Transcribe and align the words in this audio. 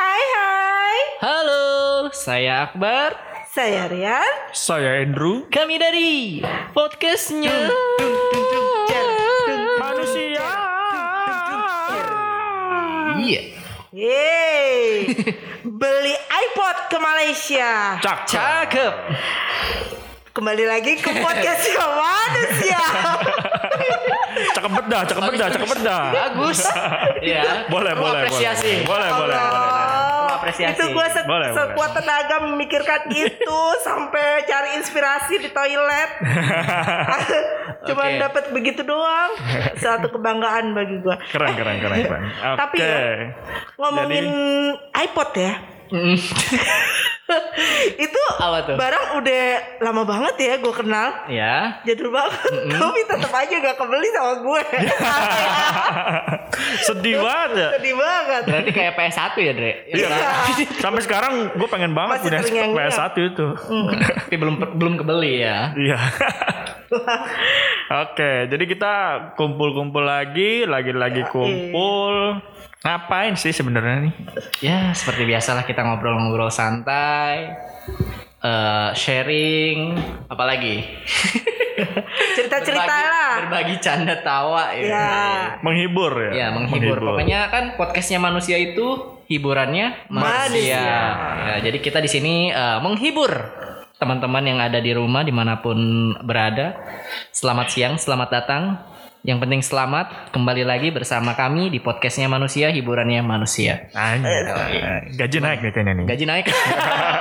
Hai 0.00 0.22
hai, 0.32 0.98
Halo, 1.20 1.68
saya 2.08 2.64
Akbar. 2.64 3.12
saya 3.52 3.84
Rian. 3.84 4.32
Saya 4.48 5.04
Andrew. 5.04 5.44
Kami 5.52 5.76
dari 5.76 6.40
podcastnya. 6.72 7.68
Manusia. 9.76 10.48
Iya. 13.18 13.42
Yeay, 13.92 15.12
beli 15.80 16.16
iPod 16.16 16.76
ke 16.88 16.96
Malaysia. 16.96 18.00
Cak. 18.00 18.24
Cakep. 18.24 18.94
Kembali 20.32 20.64
lagi 20.64 20.96
ke 20.96 21.10
podcast 21.12 21.62
yang 21.68 21.92
manusia. 22.00 22.80
Cakep 24.50 24.72
bedah, 24.72 25.02
cakep 25.04 25.22
bedah, 25.26 25.48
cakep 25.52 25.68
bedah. 25.76 26.04
Bagus. 26.08 26.60
Iya. 27.20 27.68
Boleh, 27.68 27.92
Perlu 27.92 28.00
boleh, 28.08 28.20
apresiasi. 28.24 28.80
boleh. 28.88 28.88
Boleh, 28.88 29.10
boleh, 29.12 29.36
boleh. 29.36 29.79
Apresiasi. 30.52 30.74
itu 30.76 30.84
gue 30.90 31.06
se- 31.08 31.24
Boleh, 31.24 31.48
sekuat 31.50 31.90
tenaga 31.92 32.36
memikirkan 32.44 33.00
itu 33.08 33.60
sampai 33.86 34.26
cari 34.44 34.70
inspirasi 34.76 35.34
di 35.38 35.48
toilet. 35.48 36.10
Cuman 37.86 38.08
Oke. 38.08 38.20
dapat 38.20 38.44
begitu 38.50 38.82
doang. 38.82 39.30
Satu 39.74 40.10
kebanggaan 40.10 40.72
bagi 40.72 40.98
gue. 40.98 41.16
Keren, 41.30 41.52
keren, 41.54 41.76
keren, 41.78 41.98
keren. 42.02 42.22
Oke. 42.26 42.58
Tapi 42.58 42.76
ya, 42.76 42.98
Ngomongin 43.76 44.26
iPod 44.92 45.30
ya. 45.32 45.52
Mm. 47.30 47.42
itu 48.06 48.22
Apa 48.36 48.58
tuh? 48.66 48.76
barang 48.76 49.06
udah 49.22 49.42
lama 49.80 50.02
banget 50.02 50.34
ya 50.38 50.52
gue 50.58 50.74
kenal. 50.74 51.08
Ya. 51.30 51.80
Jadul 51.86 52.10
banget. 52.10 52.52
Tapi 52.74 53.00
tetap 53.06 53.32
aja 53.32 53.54
gak 53.54 53.76
kebeli 53.78 54.08
sama 54.10 54.34
gue. 54.42 54.62
Sedih 56.86 57.16
banget 57.22 57.50
ya. 57.56 57.68
Sedih 57.78 57.94
banget. 57.94 58.42
Berarti 58.46 58.70
kayak 58.72 58.92
PS1 58.98 59.34
ya, 59.38 59.52
Dre? 59.54 59.72
Iya. 59.86 60.08
Sampai 60.82 61.00
sekarang 61.04 61.54
gue 61.54 61.68
pengen 61.70 61.92
banget 61.94 62.20
Masih 62.20 62.24
punya 62.26 62.38
terngiang-ngiang. 62.42 62.90
PS1 62.90 63.14
itu. 63.30 63.46
Tapi 64.26 64.36
belum 64.36 64.54
belum 64.76 64.94
kebeli 65.00 65.32
ya. 65.42 65.58
Iya. 65.76 65.98
Oke, 67.90 68.46
jadi 68.46 68.64
kita 68.66 68.94
kumpul-kumpul 69.34 70.02
lagi, 70.02 70.66
lagi-lagi 70.66 71.26
kumpul. 71.30 72.38
Ngapain 72.80 73.36
sih 73.36 73.52
sebenarnya 73.52 74.08
nih? 74.08 74.14
Ya, 74.60 74.80
seperti 74.90 75.24
biasalah 75.24 75.64
kita 75.64 75.84
ngobrol-ngobrol 75.84 76.48
santai. 76.50 77.52
eh 78.40 78.90
sharing 78.96 80.00
apalagi 80.24 80.80
Cerita-cerita 82.36 82.88
Berbagi- 82.88 83.12
lah. 83.12 83.32
berbagi 83.38 83.76
canda 83.78 84.16
tawa 84.18 84.72
ya. 84.72 84.88
Ya. 84.88 85.12
Menghibur 85.60 86.12
ya? 86.22 86.32
Ya 86.34 86.46
menghibur. 86.48 86.96
Pokoknya 86.96 87.52
kan 87.52 87.76
podcastnya 87.76 88.16
manusia 88.16 88.56
itu 88.56 88.96
hiburannya 89.26 90.08
manusia. 90.08 90.80
Manusia. 90.80 90.92
Ya, 91.42 91.54
jadi 91.60 91.78
kita 91.78 92.00
di 92.00 92.08
sini 92.08 92.34
eh, 92.48 92.78
menghibur 92.80 93.28
teman-teman 93.96 94.40
yang 94.42 94.56
ada 94.58 94.80
di 94.80 94.92
rumah 94.92 95.20
di 95.20 95.32
mana 95.32 95.60
pun 95.60 95.76
berada. 96.18 96.80
Selamat 97.30 97.68
siang, 97.68 97.94
selamat 97.96 98.28
datang. 98.30 98.62
Yang 99.20 99.38
penting 99.44 99.60
selamat 99.60 100.32
kembali 100.32 100.64
lagi 100.64 100.88
bersama 100.88 101.36
kami 101.36 101.68
di 101.68 101.76
podcastnya 101.76 102.24
manusia 102.24 102.72
hiburannya 102.72 103.20
manusia. 103.20 103.92
Anjir. 103.92 104.48
Gaji 105.12 105.38
naik 105.44 105.60
nih 105.60 105.72
kayaknya 105.76 105.92
nih. 105.92 106.06
Gaji 106.08 106.24
naik. 106.24 106.44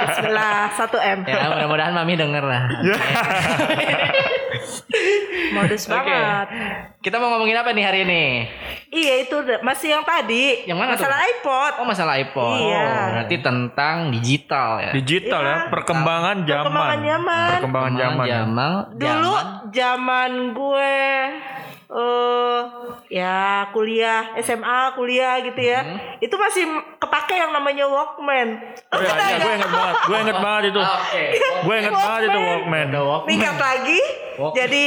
Bismillah 0.08 0.72
1 0.80 0.96
M. 0.96 1.20
ya 1.28 1.46
mudah-mudahan 1.52 1.92
mami 1.92 2.16
denger 2.16 2.44
lah. 2.48 2.72
Modus 5.60 5.92
Oke. 5.92 5.92
banget. 5.92 6.48
Kita 7.04 7.20
mau 7.20 7.36
ngomongin 7.36 7.60
apa 7.60 7.76
nih 7.76 7.84
hari 7.84 8.08
ini? 8.08 8.48
Iya 8.96 9.14
itu 9.28 9.36
masih 9.60 10.00
yang 10.00 10.08
tadi. 10.08 10.72
Yang 10.72 10.80
mana 10.80 10.96
Masalah 10.96 11.20
iPod. 11.36 11.74
Oh 11.84 11.86
masalah 11.86 12.16
iPhone. 12.16 12.64
Iya. 12.64 12.80
Oh, 12.80 13.08
berarti 13.12 13.36
tentang 13.44 13.96
digital 14.16 14.70
ya. 14.88 14.92
Digital 14.96 15.42
ya, 15.44 15.58
perkembangan 15.68 16.48
zaman. 16.48 16.64
Perkembangan 16.64 17.00
zaman. 17.04 17.50
Perkembangan 17.60 17.92
zaman. 18.24 18.72
Dulu 18.96 19.36
zaman 19.76 20.32
gue 20.56 20.96
eh 21.90 22.62
ya 23.10 23.40
kuliah 23.70 24.38
SMA 24.38 24.94
kuliah 24.94 25.42
gitu 25.42 25.58
ya 25.58 25.82
Hmm. 25.82 25.98
itu 26.20 26.36
masih 26.36 26.64
kepake 26.96 27.34
yang 27.34 27.50
namanya 27.50 27.84
Walkman 27.84 28.62
Oh 28.88 29.00
iya, 29.00 29.10
iya, 29.10 29.38
gue 29.40 29.54
inget 29.56 29.72
banget. 29.72 29.96
Gue 30.04 30.18
inget 30.20 30.38
banget 30.46 30.64
itu. 30.68 30.82
Gue 31.60 31.76
inget 31.76 31.94
banget 31.96 32.22
itu 32.24 32.40
Walkman. 32.40 32.88
Tingkat 33.26 33.58
lagi 33.58 34.00
Walkman. 34.36 34.56
jadi 34.56 34.86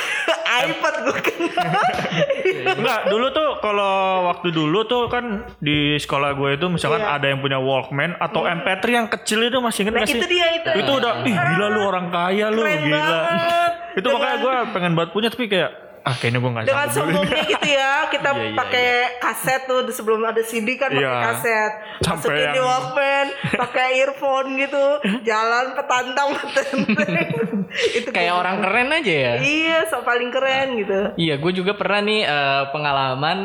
iPod 0.62 0.94
gue 1.02 1.18
kenal 1.20 1.82
Enggak, 2.78 3.00
dulu 3.08 3.26
tuh 3.28 3.48
kalau 3.58 3.94
waktu 4.28 4.48
dulu 4.48 4.78
tuh 4.84 5.02
kan 5.08 5.24
di 5.58 5.94
sekolah 5.96 6.32
gue 6.32 6.54
itu 6.54 6.66
misalkan 6.68 7.00
Iya. 7.00 7.10
ada 7.12 7.26
yang 7.26 7.40
punya 7.40 7.58
Walkman 7.58 8.14
atau 8.16 8.42
MP3 8.44 8.84
yang 8.88 9.08
kecil 9.08 9.42
itu 9.42 9.58
masih 9.58 9.84
inget 9.84 9.92
nah 9.92 10.02
gak 10.02 10.08
sih? 10.08 10.16
itu 10.16 10.28
dia 10.28 10.46
itu 10.54 10.70
Itu 10.76 10.90
udah, 10.94 11.12
ih 11.20 11.34
gila 11.34 11.66
lu 11.68 11.80
orang 11.84 12.06
kaya 12.08 12.46
lu, 12.48 12.62
Keren 12.62 12.78
gila. 12.80 12.98
banget. 13.00 13.72
Itu 13.94 14.06
makanya 14.08 14.36
gue 14.38 14.54
pengen 14.70 14.92
banget 14.94 15.10
punya 15.10 15.28
tapi 15.28 15.46
kayak 15.46 15.70
ah 16.04 16.14
kayaknya 16.14 16.38
gue 16.38 16.50
gak 16.50 16.64
dengan 16.64 16.88
sombongnya 16.90 17.42
gitu 17.50 17.68
ya 17.70 17.92
kita 18.06 18.28
Iya, 18.30 18.42
iya, 18.42 18.52
pakai 18.54 18.88
kaset 19.18 19.62
tuh 19.64 19.88
sebelum 19.88 20.20
ada 20.22 20.40
CD 20.40 20.76
kan 20.76 20.88
pakai 20.88 21.00
Iya. 21.00 21.20
kaset. 21.24 21.72
Sampai 21.98 22.28
masukin 22.28 22.44
di 22.46 22.52
yang- 22.54 22.66
Walkman 22.66 23.26
pakai 23.56 23.88
earphone 23.98 24.48
gitu. 24.58 24.86
Jalan 25.22 25.66
petantang 25.72 26.28
petenteng. 26.36 27.28
Itu 27.98 28.08
Kayak 28.10 28.30
gua- 28.30 28.40
orang 28.40 28.56
keren 28.60 28.88
aja 28.92 29.14
ya. 29.14 29.32
iya 29.38 29.78
so 29.84 30.00
paling 30.00 30.28
keren 30.28 30.76
gitu. 30.76 31.00
Iya, 31.16 31.34
gue 31.36 31.52
juga 31.54 31.72
pernah 31.72 32.00
nih 32.00 32.20
eh, 32.22 32.62
pengalaman 32.68 33.38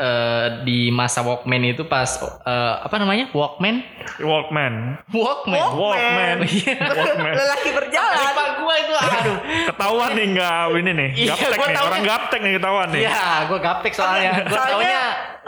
eh, 0.00 0.44
di 0.64 0.88
masa 0.88 1.20
Walkman 1.20 1.60
itu 1.62 1.84
pas 1.84 2.08
eh, 2.42 2.74
apa 2.80 2.96
namanya 2.96 3.28
Walkman? 3.30 3.84
Walkman. 4.18 4.96
Walkman. 5.06 5.60
Walkman. 5.70 6.36
Iya. 6.42 6.74
Walkman. 6.98 7.34
lelaki 7.36 7.68
berjalan 7.70 8.16
Lupa 8.16 8.44
gue 8.56 8.74
itu 8.76 8.94
aduh. 8.96 9.36
Ketahuan 9.68 10.10
nih 10.12 10.26
nggak 10.32 10.56
ini 10.74 10.90
nih, 10.92 11.08
Iya, 11.14 11.34
gaptek 11.34 11.48
gua 11.50 11.66
nih, 11.66 11.76
taunya- 11.76 11.86
orang 11.86 12.02
gaptek 12.02 12.40
nih 12.40 12.52
ketahuan 12.56 12.88
nih. 12.90 13.00
Iya, 13.04 13.24
gue 13.46 13.58
gaptek 13.60 13.92
soalnya. 13.92 14.30
Gue 14.40 14.56
soalnya 14.56 14.72
taunya 14.72 15.02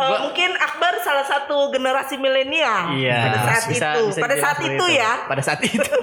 gua- 0.04 0.22
mungkin 0.24 0.50
Akbar 0.54 0.92
salah 0.98 1.22
satu 1.22 1.68
generasi 1.68 2.14
milenial 2.16 2.94
Iya. 2.94 3.18
pada 3.22 3.38
saat 3.42 3.62
bisa- 3.66 3.94
itu 3.94 4.02
bisa 4.08 4.20
pada 4.20 4.36
saat 4.36 4.56
seperti 4.56 4.74
itu 4.74 4.86
ya 4.92 5.12
Pada 5.24 5.42
saat 5.42 5.60
itu. 5.60 5.92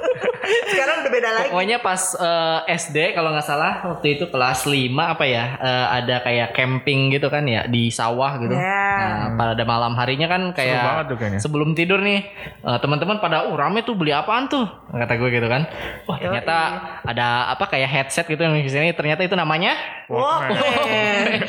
sekarang 0.66 0.96
udah 1.00 1.12
beda 1.12 1.30
lagi 1.32 1.50
Pokoknya 1.50 1.78
pas 1.78 2.02
eh, 2.16 2.60
SD 2.76 2.98
kalau 3.12 3.30
nggak 3.30 3.46
salah 3.46 3.74
waktu 3.86 4.18
itu 4.18 4.26
kelas 4.28 4.66
5 4.66 4.74
apa 4.98 5.24
ya 5.24 5.46
eh, 5.58 5.88
ada 5.94 6.16
kayak 6.20 6.50
camping 6.52 7.12
gitu 7.12 7.28
kan 7.28 7.44
ya 7.44 7.66
di 7.66 7.90
sawah 7.90 8.34
gitu. 8.40 8.52
Ya. 8.52 8.90
Nah, 9.30 9.54
pada 9.54 9.64
malam 9.64 9.94
harinya 9.94 10.26
kan 10.28 10.42
kayak 10.52 10.82
banget 10.82 11.06
tuh 11.08 11.18
kayaknya. 11.18 11.40
sebelum 11.40 11.70
tidur 11.72 12.00
nih 12.00 12.26
eh, 12.60 12.78
teman-teman 12.80 13.18
pada 13.18 13.46
uh 13.46 13.56
rame 13.56 13.82
tuh 13.82 13.94
beli 13.94 14.10
apaan 14.12 14.48
tuh 14.48 14.66
kata 14.90 15.14
gue 15.16 15.30
gitu 15.30 15.46
kan. 15.46 15.70
Wah 16.04 16.18
ternyata 16.18 16.58
ada 17.04 17.28
apa 17.48 17.66
kayak 17.68 17.88
headset 17.88 18.26
gitu 18.26 18.40
yang 18.40 18.54
di 18.54 18.66
sini 18.66 18.90
ternyata 18.92 19.22
itu 19.22 19.34
namanya 19.34 19.78
Walkman 20.10 21.46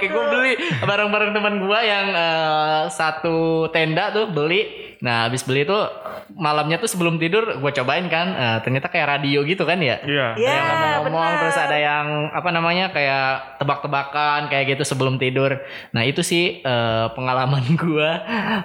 Oke, 0.00 0.08
gue 0.08 0.26
beli 0.32 0.52
bareng-bareng 0.80 1.36
teman 1.36 1.60
gue 1.60 1.80
yang 1.84 2.08
eh, 2.16 2.82
satu 2.88 3.68
tenda 3.68 4.08
tuh 4.08 4.32
beli. 4.32 4.89
Nah, 5.00 5.26
habis 5.26 5.42
beli 5.42 5.64
tuh 5.64 5.88
malamnya 6.30 6.76
tuh 6.76 6.86
sebelum 6.86 7.16
tidur 7.16 7.56
gue 7.56 7.72
cobain 7.72 8.06
kan. 8.06 8.26
Eh, 8.30 8.58
ternyata 8.60 8.86
kayak 8.86 9.18
radio 9.18 9.42
gitu 9.42 9.64
kan 9.64 9.80
ya. 9.80 9.96
Iya. 10.00 10.26
Iya, 10.36 10.50
Ada 10.50 10.52
yang 10.52 10.66
ngomong-ngomong 10.68 11.32
terus 11.40 11.56
ada 11.56 11.76
yang 11.76 12.06
apa 12.30 12.48
namanya 12.50 12.86
kayak 12.90 13.28
tebak-tebakan 13.58 14.40
kayak 14.48 14.76
gitu 14.76 14.84
sebelum 14.86 15.16
tidur. 15.16 15.56
Nah, 15.90 16.02
itu 16.04 16.20
sih 16.20 16.60
eh, 16.60 17.06
pengalaman 17.12 17.64
gue 17.80 18.10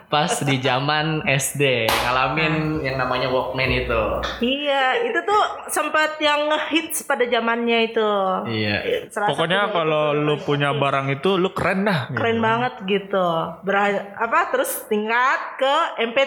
pas 0.07 0.31
di 0.44 0.59
zaman 0.59 1.23
SD 1.23 1.88
ngalamin 1.88 2.84
yang 2.84 3.00
namanya 3.00 3.31
Walkman 3.31 3.72
itu. 3.72 4.02
Iya, 4.40 5.07
itu 5.07 5.19
tuh 5.23 5.44
sempat 5.67 6.19
yang 6.19 6.52
hits 6.69 7.03
pada 7.03 7.23
zamannya 7.25 7.91
itu. 7.91 8.09
Iya. 8.46 9.07
Salah 9.07 9.31
Pokoknya 9.31 9.72
kalau 9.72 10.12
itu. 10.12 10.23
lu 10.23 10.35
punya 10.44 10.75
barang 10.75 11.07
itu 11.12 11.40
lu 11.40 11.50
keren 11.52 11.88
dah. 11.88 12.12
gitu. 12.12 12.17
keren 12.19 12.40
banget 12.40 12.73
gitu. 12.85 13.28
Ber 13.63 13.75
apa 14.16 14.40
terus 14.52 14.84
tingkat 14.88 15.59
ke 15.59 15.75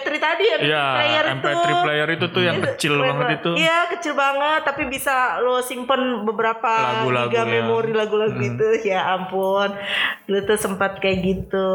MP3 0.01 0.17
tadi 0.17 0.45
MP3 0.49 0.65
Iya, 0.65 0.85
player 0.93 1.25
itu. 1.25 1.35
MP3 1.35 1.57
player 1.79 2.09
itu 2.11 2.27
tuh 2.29 2.43
yang 2.43 2.57
Itu 2.57 2.65
kecil 2.69 2.93
keren 2.95 3.07
banget 3.09 3.29
itu. 3.37 3.51
Iya, 3.57 3.79
kecil 3.89 4.13
banget 4.15 4.61
tapi 4.63 4.83
bisa 4.87 5.15
lo 5.39 5.59
simpen 5.61 6.01
beberapa 6.23 6.71
Lagu-lagu 7.01 7.29
giga 7.29 7.41
ya. 7.41 7.51
memori 7.53 7.93
lagu-lagu 7.93 8.39
itu. 8.39 8.67
Ya 8.85 9.01
ampun. 9.11 9.75
Dulu 10.25 10.39
tuh 10.45 10.57
sempat 10.57 10.99
kayak 10.99 11.19
gitu. 11.21 11.71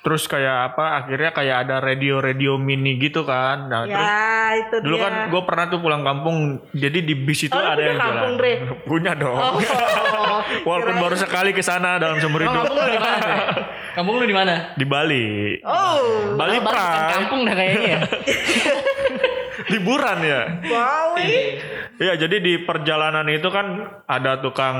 Terus 0.00 0.24
kayak 0.24 0.72
apa? 0.72 0.84
Akhirnya 0.98 1.30
kayak 1.30 1.56
ada 1.60 1.76
radio-radio 1.78 2.56
mini 2.56 2.98
gitu 2.98 3.22
kan. 3.22 3.66
Nah, 3.66 3.84
terus 3.84 3.96
Ya, 3.96 4.20
itu 4.58 4.76
dulu 4.80 4.94
dia. 4.94 5.04
kan 5.04 5.12
gue 5.28 5.42
pernah 5.42 5.64
tuh 5.66 5.78
pulang 5.78 6.02
kampung. 6.02 6.36
Jadi 6.70 6.98
di 7.00 7.14
bis 7.16 7.42
itu 7.42 7.52
Oh, 7.52 7.58
ada 7.58 7.74
punya 7.74 7.86
yang 7.86 7.98
kampung, 7.98 8.14
jualan. 8.28 8.38
Dre? 8.38 8.52
Punya 8.88 9.12
dong. 9.14 9.34
Oh, 9.34 9.58
Walaupun 10.68 10.88
kirain. 10.90 11.02
baru 11.02 11.16
sekali 11.16 11.50
ke 11.50 11.60
sana 11.60 11.96
dalam 11.96 12.16
seumur 12.16 12.40
hidup. 12.40 12.64
kampung 12.64 12.76
lu 12.76 12.86
di 12.86 12.98
mana? 12.98 13.18
Bre? 13.18 13.34
Kampung 13.92 14.14
lu 14.14 14.24
di 14.24 14.36
mana? 14.36 14.54
Di 14.72 14.84
Bali. 14.84 15.26
Oh, 15.62 16.36
Bali 16.36 16.56
Oh, 16.56 16.62
Pride. 16.62 17.10
kampung 17.14 17.42
dah 17.46 17.54
kayaknya. 17.54 17.86
ya. 17.86 18.00
Liburan 19.72 20.18
ya. 20.22 20.42
wow. 20.68 21.18
ih. 21.18 21.58
Iya, 21.96 22.14
jadi 22.20 22.36
di 22.44 22.60
perjalanan 22.62 23.24
itu 23.32 23.48
kan 23.48 23.66
ada 24.04 24.38
tukang 24.44 24.76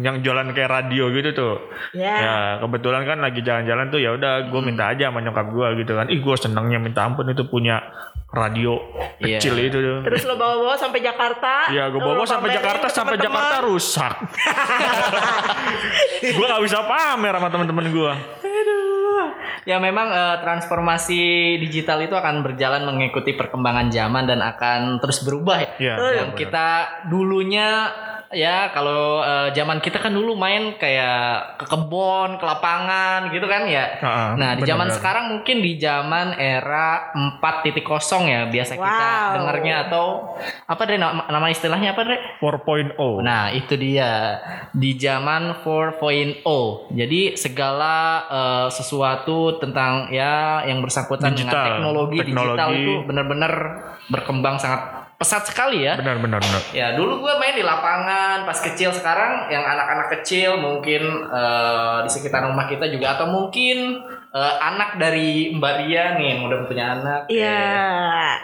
yang 0.00 0.22
jualan 0.22 0.54
kayak 0.54 0.70
radio 0.70 1.10
gitu 1.10 1.34
tuh. 1.34 1.54
Ya. 1.92 2.14
Ya, 2.16 2.36
kebetulan 2.62 3.02
kan 3.02 3.18
lagi 3.18 3.42
jalan-jalan 3.42 3.90
tuh 3.90 3.98
ya 3.98 4.14
udah 4.14 4.46
gue 4.46 4.60
minta 4.62 4.94
aja 4.94 5.10
sama 5.10 5.20
nyokap 5.20 5.50
gue 5.50 5.68
gitu 5.82 5.92
kan. 5.98 6.06
Ih, 6.06 6.22
gue 6.22 6.34
senengnya 6.38 6.78
minta 6.78 7.02
ampun 7.02 7.26
itu 7.28 7.44
punya 7.50 7.82
radio 8.32 8.80
Iya. 9.20 9.36
kecil 9.42 9.54
itu 9.60 9.78
tuh. 9.78 9.98
Terus 10.08 10.22
lo 10.24 10.34
bawa-bawa 10.40 10.74
sampai 10.80 11.04
Jakarta. 11.04 11.68
Iya, 11.68 11.92
gue 11.92 12.00
Lo 12.00 12.16
bawa 12.16 12.24
sampai 12.24 12.48
Jakarta 12.54 12.86
sampai. 12.88 13.20
Jakarta 13.20 13.60
rusak. 13.66 14.14
gue 16.38 16.46
gak 16.48 16.62
bisa 16.64 16.78
pamer 16.86 17.34
sama 17.36 17.48
temen-temen 17.52 17.86
gue. 17.92 18.12
Ya 19.70 19.78
memang 19.78 20.10
eh, 20.10 20.36
transformasi 20.42 21.54
digital 21.62 22.02
itu 22.02 22.18
akan 22.18 22.42
berjalan 22.42 22.82
mengikuti 22.82 23.38
perkembangan 23.38 23.94
zaman 23.94 24.26
dan 24.26 24.42
akan 24.42 24.98
terus 24.98 25.22
berubah 25.22 25.58
ya. 25.62 25.70
Iya. 25.78 25.94
Yang 26.18 26.30
kita 26.34 26.68
dulunya 27.06 27.86
ya 28.32 28.68
kalau 28.68 29.20
eh, 29.20 29.48
zaman 29.52 29.78
kita 29.78 29.96
kan 29.96 30.10
dulu 30.10 30.32
main 30.32 30.74
kayak 30.74 31.56
ke 31.56 31.64
kebon, 31.64 32.36
ke 32.36 32.44
lapangan 32.44 33.28
gitu 33.28 33.44
kan 33.44 33.64
ya. 33.64 33.96
Heeh, 33.96 34.28
nah, 34.34 34.50
di 34.52 34.62
zaman 34.62 34.88
sekarang 34.90 35.24
mungkin 35.30 35.60
di 35.60 35.76
zaman 35.76 36.34
era 36.34 37.12
4.0 37.12 37.84
ya 38.24 38.40
biasa 38.46 38.74
kita 38.74 39.04
Wow. 39.12 39.32
dengarnya 39.34 39.74
atau 39.86 40.06
apa 40.64 40.82
deh 40.84 40.96
nama, 40.96 41.24
nama 41.26 41.46
istilahnya 41.48 41.92
apa 41.92 42.02
deh? 42.04 42.20
4.0. 42.38 42.96
Nah, 43.20 43.50
itu 43.50 43.74
dia 43.74 44.40
di 44.70 44.96
zaman 44.96 45.60
4.0. 45.60 46.42
Jadi 46.90 47.36
segala 47.36 47.96
eh, 48.26 48.68
sesuatu 48.68 49.58
tentang 49.58 50.08
ya 50.08 50.64
yang 50.64 50.80
bersangkutan 50.80 51.32
dengan 51.32 51.52
Digital. 51.52 51.66
teknologi, 51.68 52.16
digital 52.18 52.56
Teknologi. 52.56 52.80
itu 52.80 52.92
benar-benar 53.04 53.52
berkembang 54.08 54.56
sangat 54.56 55.01
pesat 55.22 55.46
sekali 55.46 55.86
ya. 55.86 55.94
Benar, 55.94 56.18
benar, 56.18 56.40
benar. 56.40 56.62
Ya 56.70 56.92
dulu 56.92 57.22
gue 57.22 57.34
main 57.38 57.54
di 57.54 57.62
lapangan 57.62 58.42
pas 58.42 58.58
kecil 58.58 58.90
sekarang 58.90 59.46
yang 59.48 59.62
anak-anak 59.62 60.10
kecil 60.18 60.58
mungkin 60.58 61.02
eh, 61.24 61.96
di 62.02 62.10
sekitar 62.10 62.42
rumah 62.44 62.66
kita 62.66 62.90
juga 62.90 63.14
atau 63.14 63.30
mungkin 63.30 64.02
eh, 64.28 64.54
anak 64.58 64.98
dari 64.98 65.54
Mbak 65.54 65.74
Ria 65.80 66.04
nih 66.16 66.26
yang 66.28 66.40
udah 66.44 66.58
punya 66.66 66.84
anak 66.92 67.20
Iya. 67.30 67.54
eh, 67.54 68.34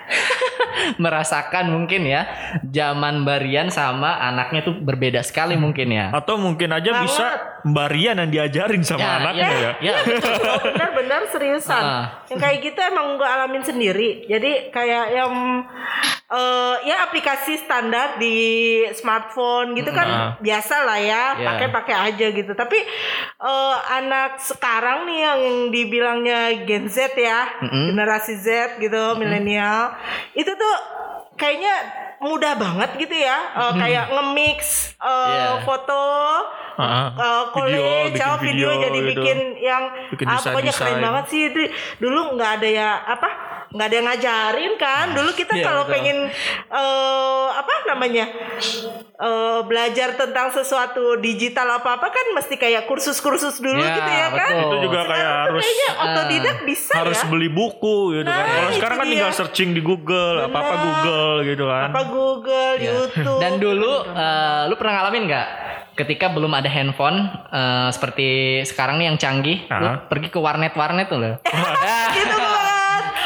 merasakan 1.02 1.69
mungkin 1.69 2.06
ya 2.06 2.22
zaman 2.62 3.26
Mbak 3.26 3.38
Rian 3.40 3.69
sama 3.69 4.14
anaknya 4.16 4.62
tuh 4.62 4.78
berbeda 4.78 5.20
sekali 5.20 5.58
mungkin 5.58 5.90
ya. 5.90 6.14
Atau 6.14 6.38
mungkin 6.38 6.70
aja 6.70 6.94
Banget. 6.94 7.04
bisa 7.04 7.26
Mbak 7.66 7.88
Rian 7.90 8.16
yang 8.19 8.31
diajarin 8.31 8.82
sama 8.82 9.02
Ya, 9.02 9.10
anaknya 9.19 9.48
ya. 9.50 9.72
ya. 9.82 9.94
Oh, 10.48 10.58
benar-benar 10.62 11.22
seriusan. 11.28 11.82
Ah. 11.82 12.04
Yang 12.31 12.38
kayak 12.38 12.58
gitu 12.62 12.78
emang 12.81 13.19
gue 13.19 13.26
alamin 13.26 13.64
sendiri. 13.64 14.08
Jadi 14.24 14.70
kayak 14.70 15.06
yang 15.10 15.32
eh 16.28 16.76
ya 16.84 17.02
aplikasi 17.02 17.56
standar 17.56 18.16
di 18.16 18.36
smartphone 18.92 19.72
gitu 19.72 19.88
kan 19.90 20.04
Ah. 20.04 20.30
biasa 20.38 20.84
lah 20.84 21.00
ya, 21.00 21.22
pakai-pakai 21.38 21.96
aja 22.06 22.26
gitu. 22.28 22.52
Tapi 22.52 22.78
eh, 23.40 23.76
anak 23.94 24.36
sekarang 24.38 25.04
nih 25.04 25.20
yang 25.22 25.40
dibilangnya 25.69 26.40
Gen 26.62 26.84
Z 26.86 27.14
ya, 27.14 27.48
generasi 27.62 28.36
Z 28.36 28.76
gitu, 28.78 29.16
milenial, 29.16 29.96
itu 30.32 30.48
tuh 30.50 30.75
kayaknya 31.34 31.72
mudah 32.19 32.54
banget 32.54 32.98
gitu 32.98 33.14
ya, 33.14 33.38
Eh, 33.56 33.72
kayak 33.78 34.10
nge-mix 34.10 34.58
eh, 35.00 35.08
Iya. 35.08 35.62
foto 35.62 36.02
uh, 36.76 37.44
college, 37.50 38.12
bikin 38.12 38.22
oh, 38.24 38.36
video, 38.36 38.69
video 38.69 38.70
jadi 38.81 38.98
gitu. 38.98 39.08
bikin 39.12 39.38
yang 39.58 39.82
Bikin 40.10 40.26
ah, 40.26 40.38
pokoknya 40.38 40.72
keren 40.72 40.98
banget 41.00 41.24
sih 41.26 41.40
itu 41.48 41.60
dulu 41.98 42.34
nggak 42.34 42.50
ada 42.60 42.69
ya 42.69 42.90
apa 43.04 43.28
nggak 43.69 43.85
ada 43.85 43.94
yang 43.94 44.06
ngajarin 44.06 44.73
kan 44.76 45.06
dulu 45.12 45.31
kita 45.32 45.53
Iya, 45.53 45.65
kalau 45.65 45.85
pengen 45.87 46.31
eh 46.69 47.47
apa 47.50 47.75
namanya 47.87 48.25
eh 49.15 49.61
belajar 49.62 50.15
tentang 50.15 50.49
sesuatu 50.49 51.17
digital 51.19 51.69
apa 51.75 51.97
apa 51.97 52.09
kan 52.09 52.26
mesti 52.32 52.55
kayak 52.55 52.85
kursus-kursus 52.85 53.59
dulu 53.59 53.76
Ya, 53.79 53.94
gitu 53.94 54.11
ya 54.11 54.29
kan 54.31 54.53
betul. 54.55 54.70
Itu 54.70 54.76
juga 54.82 55.00
kayak 55.03 55.17
Sekarang 55.19 55.35
tuh 55.38 55.44
harus 55.44 55.62
kayaknya 55.62 55.88
otodidak 55.99 56.59
bisa 56.65 56.93
harus 56.94 57.19
ya 57.19 57.26
beli 57.26 57.49
buku 57.49 57.97
gitu 58.15 58.26
kan. 58.26 58.38
Nah, 58.38 58.47
Kalau 58.49 58.62
itu 58.65 58.76
sekarang 58.76 58.97
kan 58.97 59.05
dia. 59.05 59.12
tinggal 59.15 59.32
searching 59.32 59.70
di 59.70 59.81
Google, 59.81 60.37
apa-apa 60.43 60.69
Benar. 60.70 60.85
Google 60.85 61.35
gitu 61.44 61.65
kan. 61.65 61.88
apa 61.88 62.03
Google 62.06 62.73
Ya. 62.79 62.85
YouTube 62.94 63.38
Dan 63.38 63.53
dulu 63.59 63.93
eh, 64.06 64.61
lu 64.65 64.75
pernah 64.75 64.93
ngalamin 64.97 65.25
nggak 65.26 65.49
ketika 65.94 66.31
belum 66.31 66.53
ada 66.53 66.67
handphone 66.67 67.19
eh, 67.49 67.88
seperti 67.91 68.29
sekarang 68.62 68.97
nih 68.97 69.06
yang 69.06 69.19
canggih, 69.19 69.59
lu 69.69 69.82
Ah. 69.85 69.99
pergi 70.00 70.29
ke 70.29 70.38
warnet-warnet 70.38 71.06
tuh 71.06 71.19
lo. 71.19 71.32
gitu 72.15 72.35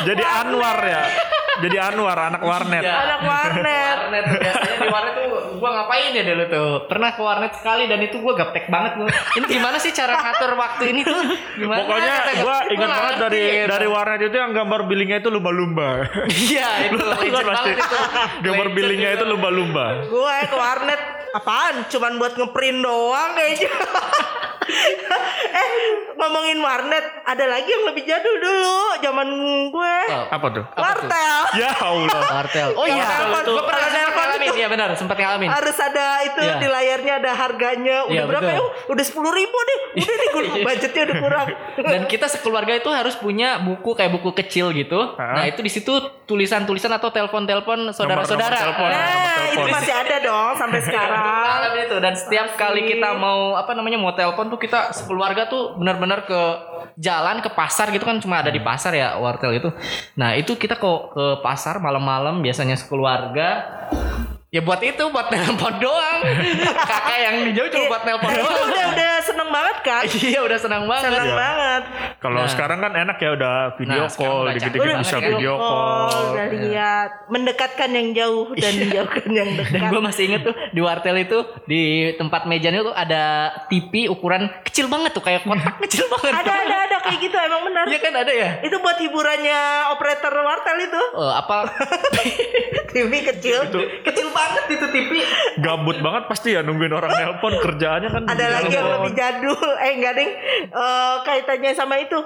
Jadi 0.02 0.22
Anwar 0.22 0.78
ya. 0.82 1.02
Jadi 1.60 1.76
Anwar 1.76 2.18
anak 2.18 2.42
warnet. 2.42 2.82
Iya. 2.82 2.94
anak 2.96 3.20
warnet 3.22 3.96
warnet 4.02 4.24
biasanya 4.40 4.76
di 4.80 4.88
warnet 4.88 5.14
tuh 5.14 5.26
gua 5.60 5.70
ngapain 5.78 6.10
ya 6.10 6.22
dulu 6.24 6.44
tuh 6.48 6.68
pernah 6.88 7.10
ke 7.12 7.22
warnet 7.22 7.52
sekali 7.54 7.84
dan 7.86 8.00
itu 8.00 8.16
gua 8.18 8.32
gaptek 8.34 8.66
banget 8.66 8.92
gua 8.98 9.08
ini 9.36 9.46
gimana 9.46 9.76
sih 9.78 9.92
cara 9.92 10.16
ngatur 10.16 10.56
waktu 10.56 10.84
ini 10.90 11.00
tuh 11.04 11.20
gimana 11.54 11.78
Pokoknya 11.84 12.14
gua 12.40 12.56
ingat 12.66 12.88
banget 12.88 13.14
ngerti 13.14 13.22
dari 13.22 13.42
gitu. 13.44 13.68
dari 13.68 13.86
warnet 13.86 14.20
itu 14.24 14.36
yang 14.36 14.52
gambar 14.52 14.80
billingnya 14.84 15.16
itu 15.20 15.28
lumba-lumba. 15.28 15.88
iya 16.50 16.68
itu 16.88 16.96
legend 16.98 17.30
kan 17.36 17.44
pasti. 17.44 17.70
banget 17.70 17.76
itu 17.78 17.98
Gambar 18.42 18.66
billingnya 18.72 19.10
itu 19.14 19.24
lumba-lumba. 19.24 19.86
gue 20.02 20.36
ke 20.48 20.56
warnet 20.56 21.00
apaan 21.32 21.74
cuman 21.86 22.12
buat 22.16 22.32
ngeprint 22.34 22.78
doang 22.80 23.30
kayaknya 23.32 23.70
eh 24.64 25.70
ngomongin 26.14 26.58
warnet 26.58 27.02
ada 27.22 27.44
lagi 27.46 27.66
yang 27.66 27.84
lebih 27.84 28.02
jadul 28.04 28.36
dulu 28.36 28.78
zaman 28.98 29.28
gue 29.68 29.96
Oh, 30.04 30.26
Apa 30.28 30.46
tuh? 30.50 30.64
Apa 30.68 30.78
tuh? 30.94 31.08
wartel 31.08 31.40
Ya 31.52 31.70
Allah. 31.74 32.22
Wartel. 32.32 32.68
Oh 32.74 32.86
iya, 32.86 33.06
gue 33.40 33.62
pernah 33.62 33.88
ngalamin. 33.88 34.48
itu- 34.48 34.54
Iya 34.54 34.68
benar, 34.68 34.88
sempat 34.94 35.16
ngalamin. 35.16 35.48
harus 35.48 35.76
ada 35.76 36.06
itu 36.22 36.40
Iya. 36.40 36.56
di 36.56 36.68
layarnya 36.68 37.12
ada 37.18 37.30
harganya 37.34 37.96
udah 38.04 38.14
Iya, 38.14 38.22
berapa 38.24 38.42
betul. 38.44 38.56
ya 38.56 38.62
udah 38.88 39.04
sepuluh 39.04 39.32
ribu 39.32 39.58
nih 39.60 39.78
udah 39.96 40.14
nih 40.14 40.28
gue 40.28 40.42
budgetnya 40.66 41.02
udah 41.04 41.16
kurang 41.18 41.46
Dan 41.92 42.00
kita 42.06 42.26
sekeluarga 42.28 42.72
itu 42.74 42.88
harus 42.88 43.14
punya 43.14 43.58
buku 43.58 43.90
kayak 43.92 44.12
buku 44.12 44.30
kecil 44.34 44.70
gitu. 44.72 45.14
Hah? 45.14 45.34
Nah 45.34 45.44
itu 45.44 45.60
di 45.60 45.68
situ 45.68 45.92
tulisan-tulisan 46.24 46.92
atau 46.92 47.10
telepon-telepon 47.10 47.90
saudara-saudara. 47.90 48.56
Nah, 48.56 48.72
nomor 48.72 48.90
nah 48.90 49.44
itu 49.46 49.66
masih 49.68 49.94
ada 49.94 50.16
dong 50.18 50.52
sampai 50.54 50.80
sekarang 50.80 51.60
itu 51.84 51.96
dan 51.98 52.14
setiap 52.14 52.46
kali 52.54 52.86
kita 52.86 53.12
mau 53.14 53.52
apa 53.54 53.72
namanya 53.72 53.96
mau 53.96 54.12
telepon 54.12 54.48
tuh 54.52 54.60
kita 54.60 54.92
sekeluarga 54.92 55.48
tuh 55.48 55.80
benar-benar 55.80 56.28
ke 56.28 56.40
jalan 57.00 57.40
ke 57.40 57.48
pasar 57.56 57.88
gitu 57.88 58.04
kan 58.04 58.20
cuma 58.20 58.44
ada 58.44 58.52
di 58.52 58.60
pasar 58.60 58.92
ya 58.92 59.16
wartel 59.16 59.56
itu. 59.56 59.72
Nah 60.20 60.36
itu 60.36 60.60
kita 60.60 60.76
kok 60.76 61.16
ke 61.16 61.26
pasar 61.40 61.80
malam-malam 61.80 62.44
biasanya 62.44 62.76
sekeluarga 62.76 63.64
ya 64.52 64.60
buat 64.60 64.84
itu 64.84 65.00
buat 65.08 65.26
nelpon 65.32 65.80
doang. 65.80 66.20
Kakak 66.84 67.18
yang 67.18 67.36
di 67.48 67.56
jauh 67.56 67.72
cuma 67.72 67.96
buat 67.96 68.02
nelpon 68.04 68.30
itu 68.36 68.44
doang. 68.44 68.68
udah 68.68 68.84
udah 68.92 69.12
seneng 69.24 69.48
banget 69.48 69.76
kan 69.80 70.04
Iya 70.24 70.40
udah 70.40 70.58
senang 70.58 70.84
banget. 70.84 71.04
seneng 71.06 71.26
Iya. 71.26 71.36
banget 71.36 71.82
Kalau 72.18 72.38
Nah. 72.38 72.48
sekarang 72.48 72.78
kan 72.78 72.92
enak 72.94 73.16
ya 73.16 73.30
udah 73.32 73.54
video 73.74 74.02
Nah, 74.02 74.10
call, 74.10 74.38
udah 74.42 74.52
dikit-dikit 74.54 74.94
bisa 74.96 75.16
ya. 75.16 75.28
video 75.28 75.52
call. 75.56 76.08
udah 76.28 76.46
lihat 76.52 77.10
mendekatkan 77.28 77.90
yang 77.90 78.08
jauh 78.12 78.46
dan 78.54 78.72
menjauhkan 78.76 79.28
yang 79.28 79.48
Dan 79.50 79.64
dekat 79.68 79.88
gue 79.88 80.00
masih 80.02 80.22
inget 80.24 80.42
tuh 80.42 80.54
di 80.68 80.80
wartel 80.80 81.16
itu 81.18 81.38
di 81.64 81.82
tempat 82.14 82.44
mejanya 82.44 82.80
tuh 82.82 82.94
ada 82.94 83.24
TV 83.66 84.06
ukuran 84.06 84.46
kecil 84.62 84.86
banget 84.86 85.10
tuh 85.10 85.20
kayak 85.20 85.42
kotak 85.42 85.74
kecil 85.84 86.04
banget. 86.08 86.32
ada 86.36 86.52
ada 86.58 86.76
ada 86.84 86.96
kayak 87.00 87.18
gitu 87.20 87.36
emang 87.36 87.62
benar 87.64 87.84
Iya 87.84 87.98
kan 88.00 88.12
ada 88.16 88.32
ya. 88.32 88.48
itu 88.60 88.76
buat 88.76 88.98
hiburannya 88.98 89.60
operator 89.90 90.32
wartel 90.34 90.76
itu 90.80 91.02
Eh, 91.14 91.32
apa 91.34 91.56
TV 92.92 93.12
kecil 93.24 93.58
kecil 94.02 94.28
banget 94.30 94.64
itu 94.70 94.86
TV 94.88 95.10
Gabut 95.58 95.98
banget 95.98 96.22
pasti 96.26 96.48
ya 96.50 96.60
nungguin 96.60 96.90
orang 96.90 97.10
nelpon 97.10 97.52
kerjaannya 97.58 98.08
kan. 98.08 98.22
ada 98.26 98.44
lagi 98.50 98.68
yang 98.70 98.84
telepon. 98.86 99.11
Lebih 99.12 99.20
jadul 99.20 99.68
eh 99.84 99.92
enggak 99.92 100.14
ding 100.16 100.30
Eh, 100.72 101.16
kaitannya 101.22 101.76
sama 101.76 102.00
itu 102.00 102.16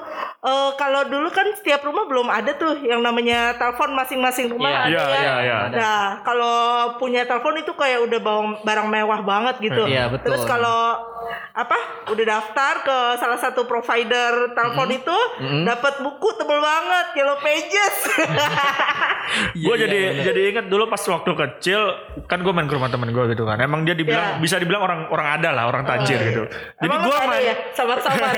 Eh, 0.46 0.70
kalau 0.78 1.02
dulu 1.10 1.26
kan 1.28 1.42
setiap 1.58 1.82
rumah 1.82 2.06
belum 2.06 2.30
ada 2.30 2.54
tuh 2.54 2.78
yang 2.78 3.02
namanya 3.02 3.58
telepon 3.58 3.90
masing-masing 3.92 4.46
rumah 4.46 4.70
Iya, 4.70 4.78
ada 4.78 4.94
Iya, 4.94 5.02
ya 5.10 5.34
iya. 5.42 5.56
Ada. 5.66 5.74
Nah, 5.74 6.02
kalau 6.22 6.56
punya 6.96 7.26
telepon 7.26 7.58
itu 7.58 7.74
kayak 7.74 8.06
udah 8.06 8.20
barang, 8.22 8.48
barang 8.62 8.86
mewah 8.86 9.20
banget 9.26 9.58
gitu. 9.58 9.82
Iya, 9.90 10.06
betul. 10.06 10.30
Terus 10.30 10.46
kalau 10.46 11.02
apa? 11.50 11.74
Udah 12.12 12.24
daftar 12.28 12.74
ke 12.86 12.98
salah 13.18 13.40
satu 13.40 13.66
provider 13.66 14.54
telepon 14.54 14.92
itu, 14.92 15.16
dapat 15.64 15.98
buku 15.98 16.28
tebel 16.38 16.62
banget, 16.62 17.06
Yellow 17.18 17.38
Pages. 17.42 17.96
gue 19.52 19.74
jadi 19.76 19.98
jadi 20.22 20.40
inget 20.48 20.66
dulu 20.66 20.86
pas 20.86 21.00
waktu 21.00 21.30
kecil 21.30 21.80
kan 22.24 22.38
gue 22.38 22.50
main 22.50 22.64
ke 22.64 22.74
rumah 22.74 22.86
temen 22.86 23.08
gue 23.08 23.24
gitu 23.28 23.42
kan 23.42 23.58
emang 23.58 23.82
dia 23.82 23.92
dibilang 23.92 24.16
Iya. 24.16 24.38
bisa 24.38 24.56
dibilang 24.56 24.80
orang 24.80 25.00
orang 25.08 25.28
ada 25.34 25.50
lah 25.50 25.64
orang 25.66 25.82
tajir 25.84 26.18
gitu 26.20 26.42
jadi 26.76 26.96
gue 26.96 27.16
main 27.22 27.42
ya, 27.42 27.54
sabar-sabar. 27.72 28.32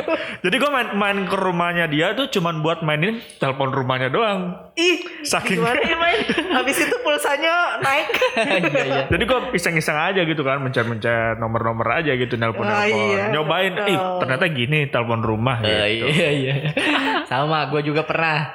jadi 0.44 0.56
gue 0.56 0.70
main 0.70 0.88
main 0.92 1.18
ke 1.22 1.34
rumahnya 1.34 1.84
dia 1.86 2.12
tuh 2.12 2.28
cuman 2.28 2.60
buat 2.60 2.80
mainin 2.80 3.18
telepon 3.36 3.70
rumahnya 3.70 4.08
doang 4.08 4.70
Ih, 4.74 5.06
Saking- 5.22 5.58
gimana 5.58 5.80
ya 5.80 5.96
main? 5.96 6.18
Habis 6.56 6.76
itu 6.80 6.96
pulsanya 6.98 7.78
naik. 7.78 8.08
Iya 8.36 8.58
iya. 8.82 9.02
jadi 9.06 9.22
gue 9.22 9.38
iseng-iseng 9.52 9.94
aja 9.94 10.20
gitu 10.20 10.42
kan 10.42 10.58
mencet-mencet 10.58 11.36
nomor-nomor 11.36 11.86
aja 11.92 12.10
gitu 12.12 12.34
nelpon 12.34 12.64
Ah, 12.64 12.82
nelpon 12.84 12.98
iya. 13.08 13.24
nyobain 13.30 13.72
eh 13.80 13.94
Oh. 13.94 14.18
ternyata 14.18 14.44
gini 14.48 14.86
telepon 14.86 15.20
rumah 15.20 15.58
Eh, 15.60 15.70
gitu 15.94 16.06
iya 16.12 16.28
iya. 16.30 16.54
Sama 17.30 17.66
gue 17.66 17.80
juga 17.82 18.02
pernah 18.02 18.50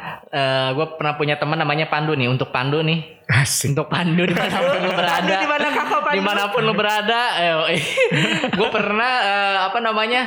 gue 0.71 0.85
pernah 0.95 1.13
punya 1.13 1.35
teman 1.35 1.57
namanya 1.57 1.85
Pandu 1.85 2.13
nih. 2.13 2.27
Untuk 2.27 2.49
Pandu 2.49 2.79
nih, 2.79 3.01
Asik. 3.25 3.73
untuk 3.73 3.89
Pandu 3.89 4.23
di 4.23 4.33
mana 4.33 4.57
pun 4.59 4.79
lu 4.79 4.91
berada, 4.91 5.17
Pandu 5.17 5.33
di 5.33 5.47
mana 5.47 5.67
kakak 5.67 6.01
Pandu? 6.01 6.15
di 6.15 6.21
mana 6.21 6.43
pun 6.47 6.61
lu 6.61 6.73
berada, 6.73 7.21
gue 8.57 8.69
pernah 8.69 9.11
eh, 9.19 9.57
apa 9.65 9.79
namanya 9.79 10.21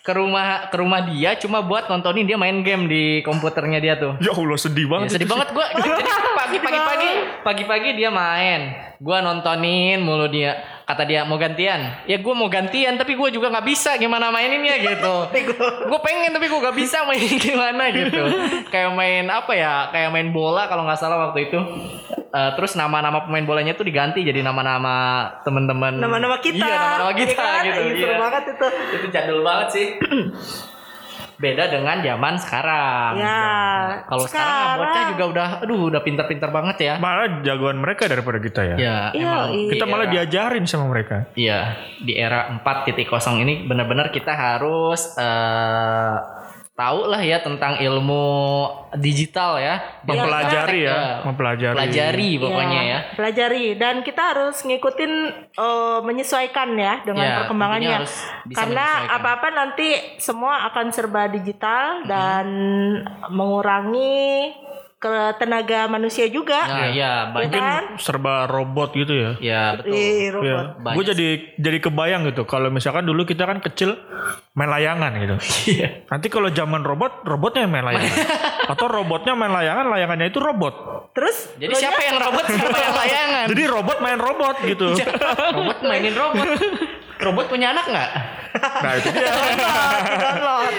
ke 0.00 0.12
rumah 0.12 0.68
ke 0.68 0.76
rumah 0.76 1.00
dia 1.02 1.34
cuma 1.34 1.60
buat 1.60 1.88
nontonin 1.88 2.24
dia 2.24 2.36
main 2.36 2.60
game 2.60 2.86
di 2.86 3.04
komputernya 3.20 3.80
dia 3.80 3.94
tuh. 3.96 4.14
Ya 4.20 4.30
Allah 4.30 4.56
sedih 4.56 4.84
Ya, 4.84 4.90
banget. 4.92 5.08
sedih 5.12 5.26
banget 5.26 5.48
gue. 5.50 5.66
Jadi 5.74 5.90
pagi 6.36 6.58
pagi 6.60 6.78
pagi 6.78 7.10
pagi 7.42 7.64
pagi 7.64 7.90
dia 7.96 8.10
main, 8.10 8.60
gue 8.96 9.18
nontonin 9.20 9.98
mulu 9.98 10.28
dia. 10.28 10.75
Kata 10.86 11.02
dia 11.02 11.26
mau 11.26 11.34
gantian, 11.34 12.06
ya 12.06 12.14
gue 12.22 12.34
mau 12.38 12.46
gantian 12.46 12.94
tapi 12.94 13.18
gue 13.18 13.34
juga 13.34 13.50
nggak 13.50 13.66
bisa 13.66 13.98
gimana 13.98 14.30
maininnya 14.30 14.78
gitu. 14.78 15.14
gue 15.90 15.98
pengen 15.98 16.30
tapi 16.30 16.46
gue 16.46 16.60
nggak 16.62 16.78
bisa 16.78 17.02
main 17.02 17.26
gimana 17.50 17.90
gitu. 17.90 18.22
Kayak 18.70 18.94
main 18.94 19.26
apa 19.26 19.50
ya? 19.58 19.90
Kayak 19.90 20.14
main 20.14 20.30
bola 20.30 20.70
kalau 20.70 20.86
nggak 20.86 21.02
salah 21.02 21.18
waktu 21.26 21.50
itu. 21.50 21.58
Eh, 22.30 22.50
terus 22.54 22.78
nama-nama 22.78 23.26
pemain 23.26 23.42
bolanya 23.42 23.74
tuh 23.74 23.82
diganti 23.82 24.22
jadi 24.22 24.46
nama-nama 24.46 25.26
teman-teman. 25.42 25.98
Nama-nama 25.98 26.38
kita. 26.38 26.62
Iya, 26.62 26.78
nama-nama 26.78 27.12
kita 27.18 27.34
ya 27.34 27.50
kan? 27.50 27.64
gitu. 27.66 27.80
Seru 27.98 28.06
iya. 28.06 28.18
banget 28.22 28.42
itu. 28.46 28.66
Itu 28.94 29.06
jadul 29.10 29.40
banget 29.42 29.68
sih. 29.74 29.86
Beda 31.36 31.68
dengan 31.68 32.00
zaman 32.00 32.34
sekarang. 32.40 33.12
Ya. 33.20 33.40
Kalau 34.08 34.24
sekarang, 34.24 34.56
mah 34.56 34.76
bocah 34.80 35.02
juga 35.12 35.24
udah 35.28 35.48
aduh 35.60 35.80
udah 35.92 36.00
pintar-pintar 36.00 36.48
banget 36.48 36.76
ya. 36.80 36.94
Malah 36.96 37.44
jagoan 37.44 37.76
mereka 37.76 38.08
daripada 38.08 38.40
kita 38.40 38.64
ya. 38.64 38.76
Ya, 38.76 38.98
Iya, 39.12 39.20
emang 39.20 39.48
iya. 39.52 39.70
Kita 39.72 39.84
malah 39.84 40.06
era- 40.08 40.12
diajarin 40.16 40.64
sama 40.64 40.88
mereka. 40.88 41.28
Iya, 41.36 41.60
di 42.00 42.16
era 42.16 42.48
4.0 42.56 42.96
ini 43.44 43.68
benar-benar 43.68 44.08
kita 44.08 44.32
harus 44.32 45.12
eh 45.16 46.16
tahu 46.76 47.08
lah 47.08 47.18
ya 47.18 47.40
tentang 47.40 47.80
ilmu 47.80 48.28
digital 48.94 49.56
ya. 49.56 49.80
Mempelajari 50.04 50.84
ya, 50.84 50.92
Ya, 50.92 51.02
mempelajari. 51.24 51.72
Pelajari 51.74 52.30
pokoknya 52.36 52.80
Iya, 52.80 52.92
ya. 52.92 52.98
Pelajari 53.16 53.64
dan 53.74 53.94
kita 54.00 54.22
harus 54.30 54.60
ngikutin 54.60 55.12
eh, 55.56 55.98
menyesuaikan 56.04 56.76
ya 56.76 57.00
dengan 57.00 57.24
Ya, 57.24 57.36
perkembangannya. 57.40 57.80
tentunya 57.82 57.98
harus 57.98 58.16
bisa 58.44 58.56
Karena 58.60 58.86
menyesuaikan. 58.86 59.16
apa-apa 59.16 59.48
nanti 59.50 59.88
semua 60.18 60.54
akan 60.68 60.86
serba 60.90 61.22
digital 61.26 62.04
dan 62.04 62.46
mengurangi 63.30 64.52
ke 64.96 65.12
tenaga 65.36 65.84
manusia 65.92 66.24
juga. 66.32 66.64
Nah, 66.64 66.88
iya, 66.88 67.28
banyak. 67.28 67.52
Mungkin 67.52 67.62
kan? 67.62 67.84
Serba 68.00 68.48
robot 68.48 68.96
gitu 68.96 69.12
ya. 69.12 69.30
Ya, 69.44 69.62
betul. 69.76 69.92
Ih, 69.92 70.32
robot. 70.32 70.48
Ya, 70.80 70.92
gue 70.96 71.04
jadi 71.12 71.28
jadi 71.60 71.78
kebayang 71.84 72.22
gitu. 72.32 72.48
Kalau 72.48 72.72
misalkan 72.72 73.04
dulu 73.04 73.28
kita 73.28 73.44
kan 73.44 73.60
kecil 73.60 73.92
main 74.56 74.72
layangan 74.72 75.12
gitu. 75.20 75.36
Iya. 75.76 76.08
Nanti 76.08 76.32
kalau 76.32 76.48
zaman 76.48 76.80
robot, 76.80 77.28
robotnya 77.28 77.68
yang 77.68 77.72
main 77.76 77.84
layangan. 77.84 78.16
Atau 78.72 78.88
robotnya 78.88 79.36
main 79.36 79.52
layangan, 79.52 79.84
layangannya 79.92 80.32
itu 80.32 80.40
robot. 80.40 80.74
Terus 81.12 81.52
Jadi 81.60 81.74
siapa 81.76 82.00
yang 82.00 82.16
robot, 82.16 82.44
siapa 82.48 82.78
yang 82.80 82.96
layangan? 82.96 83.46
Jadi 83.52 83.62
robot 83.68 83.96
main 84.00 84.18
robot 84.20 84.56
gitu. 84.64 84.88
robot 85.60 85.78
mainin 85.84 86.14
robot. 86.16 86.46
Robot 87.16 87.44
punya 87.52 87.76
anak 87.76 87.84
nggak? 87.84 88.10
Nah 88.56 88.92
itu 88.94 89.08
dia. 89.10 89.28
download. 90.16 90.72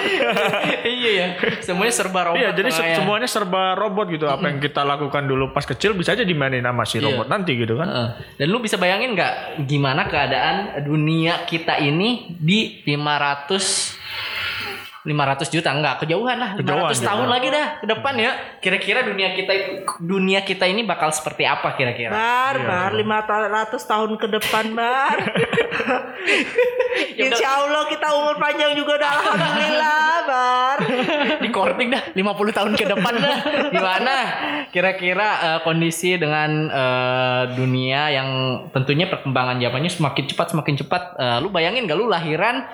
iya 0.84 1.12
ya. 1.12 1.28
Semuanya 1.60 1.94
serba 1.94 2.20
robot. 2.26 2.40
Iya, 2.40 2.50
jadi 2.52 2.70
se- 2.70 2.80
makanya. 2.80 2.98
semuanya 2.98 3.28
serba 3.28 3.64
robot 3.74 4.06
gitu. 4.10 4.26
Apa 4.26 4.46
yang 4.46 4.60
kita 4.60 4.82
lakukan 4.82 5.24
dulu 5.24 5.52
pas 5.52 5.64
kecil 5.64 5.94
bisa 5.94 6.14
aja 6.14 6.22
dimainin 6.22 6.62
sama 6.62 6.84
si 6.84 6.98
Iya. 6.98 7.12
robot 7.12 7.28
nanti 7.28 7.52
gitu 7.54 7.76
kan. 7.76 7.88
Heeh. 7.88 8.08
Dan 8.36 8.48
lu 8.48 8.58
bisa 8.58 8.76
bayangin 8.76 9.14
nggak 9.14 9.34
gimana 9.64 10.06
keadaan 10.06 10.56
dunia 10.82 11.44
kita 11.44 11.78
ini 11.78 12.32
di 12.32 12.82
500 12.84 13.97
500 15.04 15.54
juta 15.54 15.70
enggak 15.72 16.02
kejauhan 16.02 16.38
lah 16.38 16.52
500 16.56 16.64
Kejauhan, 16.64 16.96
tahun 17.04 17.28
lagi 17.28 17.48
dah 17.50 17.68
ke 17.78 17.86
depan 17.86 18.14
ya 18.16 18.32
kira-kira 18.58 19.00
dunia 19.02 19.30
kita 19.32 19.54
dunia 20.00 20.40
kita 20.42 20.66
ini 20.66 20.82
bakal 20.82 21.12
seperti 21.12 21.44
apa 21.44 21.76
kira-kira 21.76 22.10
Bar, 22.10 22.56
Iya, 22.58 22.68
bar, 22.68 22.92
500 23.72 23.78
tahun 23.84 24.12
ke 24.16 24.28
depan, 24.32 24.66
bar. 24.74 25.18
Ya. 27.18 27.30
Insya 27.30 27.62
Allah 27.62 27.86
kita 27.86 28.10
umur 28.10 28.38
panjang 28.38 28.74
juga 28.74 28.98
udah 28.98 29.12
alhamdulillah, 29.22 30.14
bar. 30.26 30.78
di 31.38 31.50
korting 31.50 31.90
dah 31.90 32.02
50 32.14 32.58
tahun 32.58 32.72
ke 32.74 32.86
depan 32.90 33.14
dah 33.18 33.38
gimana 33.70 34.16
kira-kira 34.70 35.28
eh, 35.40 35.60
kondisi 35.62 36.18
dengan 36.18 36.50
eh, 36.68 37.44
dunia 37.54 38.10
yang 38.10 38.30
tentunya 38.70 39.06
perkembangan 39.06 39.62
zamannya 39.62 39.90
semakin 39.90 40.26
cepat 40.26 40.48
semakin 40.54 40.76
cepat 40.78 41.04
Eh, 41.18 41.38
lu 41.42 41.50
bayangin 41.50 41.86
gak 41.86 41.98
lu 41.98 42.06
lahiran 42.06 42.66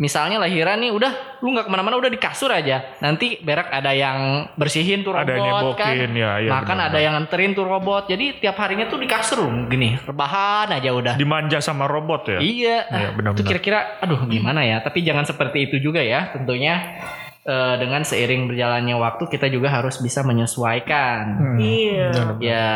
misalnya 0.00 0.40
lahiran 0.40 0.80
nih 0.80 0.96
udah 0.96 1.12
lu 1.44 1.52
nggak 1.52 1.68
ke 1.68 1.70
mana-mana 1.70 2.00
udah 2.00 2.08
di 2.08 2.16
kasur 2.16 2.48
aja 2.48 2.96
nanti 3.04 3.36
berak 3.44 3.68
ada 3.68 3.92
yang 3.92 4.48
bersihin 4.56 5.04
tuh 5.04 5.12
robot 5.12 5.28
Ada 5.28 5.36
yang 5.36 5.76
kan 5.76 5.92
ya, 6.16 6.30
iya, 6.40 6.50
makan 6.50 6.76
benar. 6.80 6.88
ada 6.88 6.98
yang 7.04 7.12
nganterin 7.20 7.52
tuh 7.52 7.68
robot 7.68 8.08
jadi 8.08 8.40
tiap 8.40 8.56
harinya 8.56 8.88
tuh 8.88 8.96
di 8.96 9.04
kasur 9.04 9.44
gini 9.68 10.00
rebahan 10.00 10.72
aja 10.72 10.90
udah 10.90 11.14
Dimanja 11.20 11.60
sama 11.60 11.84
robot 11.84 12.32
ya. 12.32 12.38
Iya, 12.40 12.76
Iya, 12.88 13.08
benar-benar. 13.12 13.36
itu 13.36 13.42
kira-kira, 13.44 14.00
aduh 14.00 14.24
gimana 14.24 14.64
ya? 14.64 14.80
Tapi 14.80 15.04
jangan 15.04 15.28
seperti 15.28 15.68
itu 15.68 15.76
juga 15.84 16.00
ya, 16.00 16.32
tentunya 16.32 16.96
eh, 17.44 17.74
dengan 17.76 18.00
seiring 18.00 18.48
berjalannya 18.48 18.96
waktu 18.96 19.28
kita 19.28 19.52
juga 19.52 19.68
harus 19.68 20.00
bisa 20.00 20.24
menyesuaikan. 20.24 21.20
Hmm. 21.36 21.58
Iya. 21.60 22.08
Ya, 22.40 22.68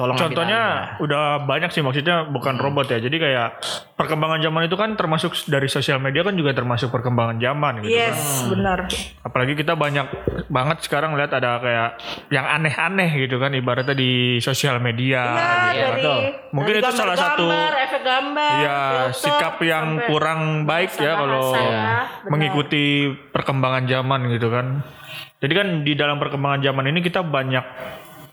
tolong 0.00 0.16
Contohnya 0.16 0.60
alih 0.64 1.04
udah 1.04 1.24
banyak 1.44 1.68
sih 1.68 1.84
maksudnya 1.84 2.24
bukan 2.24 2.56
robot 2.56 2.88
ya. 2.88 2.98
Jadi 2.98 3.20
kayak 3.20 3.60
perkembangan 3.94 4.40
zaman 4.40 4.64
itu 4.64 4.76
kan 4.80 4.96
termasuk 4.96 5.36
dari 5.44 5.68
sosial 5.68 6.00
media 6.00 6.24
kan 6.24 6.32
juga 6.32 6.56
termasuk 6.56 6.88
perkembangan 6.88 7.36
zaman 7.36 7.84
gitu. 7.84 7.92
kan. 7.92 8.00
Yes, 8.08 8.48
benar. 8.48 8.78
Apalagi 9.20 9.52
kita 9.52 9.76
banyak 9.76 10.06
banget 10.48 10.80
sekarang 10.80 11.12
lihat 11.12 11.36
ada 11.36 11.60
kayak 11.60 11.90
yang 12.32 12.48
aneh-aneh 12.48 13.12
gitu 13.20 13.36
kan 13.36 13.52
ibaratnya 13.52 13.92
di 13.92 14.40
sosial 14.40 14.80
media. 14.80 15.20
Iya, 15.20 15.36
gitu. 15.36 15.76
iya, 15.76 15.84
dari 15.84 15.92
betul. 15.92 16.18
Mungkin 16.50 16.72
dari 16.72 16.82
itu 16.82 16.90
salah 16.96 17.16
satu- 17.20 17.44
gambar, 17.44 17.72
efek 17.84 18.02
gambar, 18.02 18.52
Ya 18.56 18.78
filter, 18.80 19.12
sikap 19.12 19.54
yang 19.60 19.86
sampai 19.92 20.06
kurang 20.08 20.40
baik 20.64 20.90
ya 20.96 21.12
kalau 21.14 21.42
bahasa-bahasa, 21.52 21.68
Iya. 21.68 22.30
mengikuti 22.32 22.84
perkembangan 23.28 23.84
zaman 23.84 24.20
gitu 24.32 24.48
kan. 24.48 24.66
Jadi 25.40 25.52
kan 25.52 25.68
di 25.82 25.92
dalam 25.96 26.16
perkembangan 26.16 26.60
zaman 26.60 26.84
ini 26.86 27.00
kita 27.00 27.20
banyak 27.20 27.64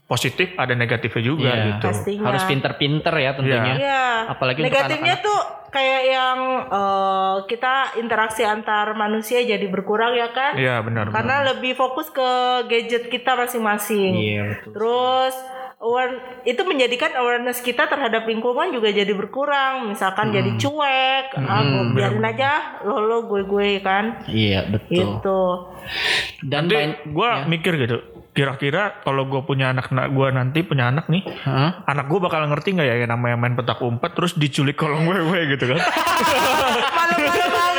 positif 0.08 0.56
ada 0.56 0.72
negatifnya 0.72 1.20
juga 1.22 1.52
Iya. 1.52 1.66
gitu. 1.70 1.88
Pastinya. 1.92 2.26
Harus 2.26 2.44
pinter-pinter 2.48 3.14
ya 3.14 3.32
tentunya. 3.36 3.74
Iya. 3.76 4.04
Apalagi 4.32 4.60
untuk 4.60 4.72
negatifnya 4.72 5.16
tuh 5.20 5.40
kayak 5.68 6.02
yang 6.08 6.38
eh, 6.66 7.36
kita 7.46 7.74
interaksi 8.00 8.42
antar 8.42 8.96
manusia 8.96 9.44
jadi 9.44 9.68
berkurang 9.68 10.16
ya 10.16 10.32
kan? 10.32 10.56
Iya 10.56 10.80
benar. 10.80 11.12
Karena 11.12 11.44
lebih 11.46 11.76
fokus 11.76 12.08
ke 12.08 12.30
gadget 12.66 13.12
kita 13.12 13.36
masing-masing. 13.36 14.12
Iya, 14.16 14.42
betul. 14.56 14.72
Terus 14.74 15.36
aware- 15.78 16.24
itu 16.42 16.62
menjadikan 16.64 17.12
awareness 17.14 17.60
kita 17.60 17.86
terhadap 17.86 18.24
lingkungan 18.24 18.72
juga 18.72 18.88
jadi 18.90 19.12
berkurang. 19.12 19.92
Misalkan 19.92 20.32
jadi 20.32 20.56
cuek, 20.56 21.36
ah, 21.38 21.62
gua 21.62 21.84
biarin 21.92 22.24
aja 22.24 22.80
lo 22.82 23.04
lo 23.04 23.28
gue 23.28 23.44
gue 23.44 23.84
kan. 23.84 24.24
Iya, 24.26 24.72
betul. 24.72 25.20
Gitu. 25.20 25.42
Dan 26.48 26.72
gue 27.04 27.30
mikir 27.46 27.76
gitu. 27.78 28.17
Kira-kira 28.38 29.02
kalau 29.02 29.26
gue 29.26 29.42
punya 29.42 29.74
anak, 29.74 29.90
gue 29.90 30.28
nanti 30.30 30.62
punya 30.62 30.94
anak 30.94 31.10
nih, 31.10 31.26
Hah? 31.42 31.82
anak 31.90 32.06
gue 32.06 32.20
bakal 32.22 32.46
ngerti 32.46 32.78
nggak 32.78 32.86
ya 32.86 32.96
yang 33.02 33.10
namanya 33.10 33.34
main 33.34 33.58
petak 33.58 33.82
umpet 33.82 34.14
terus 34.14 34.38
diculik 34.38 34.78
kolong 34.78 35.10
wewe 35.10 35.58
gitu 35.58 35.74
kan? 35.74 35.82
Malu-malu 37.02 37.46
banget. 37.50 37.77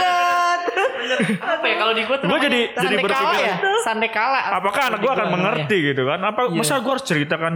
Apa 1.39 1.65
ya 1.65 1.75
kalau 1.77 1.93
di 1.93 2.03
gua 2.03 2.17
tuh 2.17 2.27
Gua 2.27 2.37
namanya 2.37 2.47
jadi- 2.49 2.67
jadi 2.75 2.97
berpikir- 2.99 3.43
ya? 3.43 3.57
Sandekala. 3.81 4.41
Apakah 4.53 4.83
anak 4.87 4.99
gue 4.99 5.09
akan 5.09 5.19
gua 5.21 5.35
mengerti 5.35 5.77
gitu 5.85 6.03
kan? 6.05 6.19
Apa 6.21 6.41
masa 6.49 6.79
gue 6.79 6.91
harus 6.91 7.05
ceritakan 7.05 7.55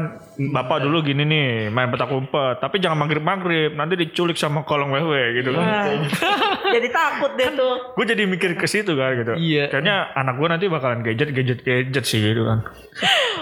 bapak 0.48 0.78
dulu 0.80 1.02
gini 1.02 1.22
nih 1.22 1.46
main 1.68 1.88
petak 1.88 2.08
umpet, 2.08 2.56
tapi 2.58 2.78
jangan 2.78 2.98
maghrib 2.98 3.20
maghrib 3.20 3.70
nanti 3.72 3.94
diculik 3.96 4.34
sama 4.34 4.62
kolong 4.62 4.90
wewe 4.90 5.22
gitu 5.36 5.50
kan? 5.50 5.62
Nah, 5.62 5.84
jadi 6.74 6.88
takut 6.88 7.32
deh 7.34 7.50
tuh. 7.52 7.74
Gue 7.92 8.04
jadi 8.04 8.22
mikir 8.24 8.54
ke 8.54 8.66
situ 8.66 8.92
kan 8.92 9.12
gitu. 9.14 9.32
Iya. 9.34 9.68
Kayaknya 9.68 9.96
anak 10.12 10.34
gue 10.34 10.48
nanti 10.48 10.64
bakalan 10.66 11.00
gadget 11.00 11.30
gadget 11.30 11.60
gadget 11.60 12.04
sih 12.04 12.20
gitu 12.20 12.42
kan. 12.42 12.64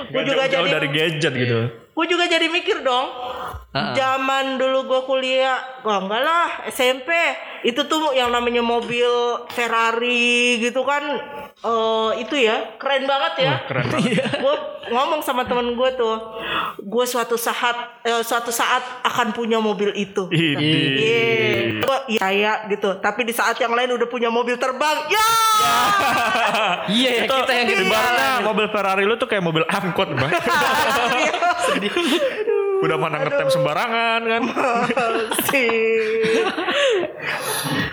Gua 0.08 0.20
Gak 0.20 0.26
juga 0.26 0.42
jauh-jauh 0.42 0.66
jadi- 0.66 0.74
dari 0.74 0.88
gadget 0.90 1.32
gitu. 1.34 1.60
Gue 1.90 2.06
juga 2.06 2.24
jadi 2.24 2.46
mikir 2.46 2.80
dong. 2.80 3.06
Zaman 3.70 4.58
dulu 4.58 4.90
gue 4.90 5.00
kuliah, 5.06 5.62
wah 5.86 6.02
enggak 6.02 6.26
lah 6.26 6.66
SMP 6.66 7.06
itu 7.62 7.78
tuh 7.86 8.10
yang 8.18 8.34
namanya 8.34 8.66
mobil 8.66 9.06
Ferrari 9.46 10.58
gitu 10.58 10.82
kan, 10.82 11.06
eh 11.62 12.10
itu 12.18 12.34
ya 12.34 12.74
keren 12.82 13.06
banget 13.06 13.46
ya. 13.46 13.62
Keren 13.70 13.86
banget. 13.94 14.26
gue 14.42 14.54
ngomong 14.90 15.22
sama 15.22 15.46
temen 15.46 15.78
gue 15.78 15.90
tuh, 15.94 16.18
gue 16.82 17.04
suatu 17.06 17.38
saat 17.38 18.02
eh, 18.02 18.26
suatu 18.26 18.50
saat 18.50 19.06
akan 19.06 19.30
punya 19.30 19.62
mobil 19.62 19.94
itu. 19.94 20.26
Iya, 20.34 21.78
gue 21.78 21.98
iya 22.10 22.66
gitu. 22.66 22.98
Tapi 22.98 23.22
di 23.22 23.30
saat 23.30 23.54
yang 23.62 23.70
lain 23.70 23.94
udah 23.94 24.08
punya 24.10 24.34
mobil 24.34 24.58
terbang, 24.58 24.98
ya. 25.06 25.26
Iya 26.90 27.22
ya 27.22 27.24
kita 27.28 27.52
yang 27.54 27.86
ibaratnya 27.86 28.42
mobil 28.42 28.66
Ferrari 28.66 29.06
lu 29.06 29.14
tuh 29.14 29.30
kayak 29.30 29.46
mobil 29.46 29.62
angkot, 29.62 30.10
Bang. 30.18 30.34
Udah 32.80 32.96
mana 32.96 33.16
ngetem 33.18 33.48
sembarangan 33.48 34.20
kan. 34.22 34.42
Sih. 35.48 35.68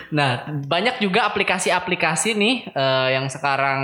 Nah, 0.08 0.30
banyak 0.48 0.98
juga 0.98 1.28
aplikasi-aplikasi 1.28 2.32
nih 2.32 2.54
eh, 2.66 3.08
yang 3.12 3.28
sekarang 3.28 3.80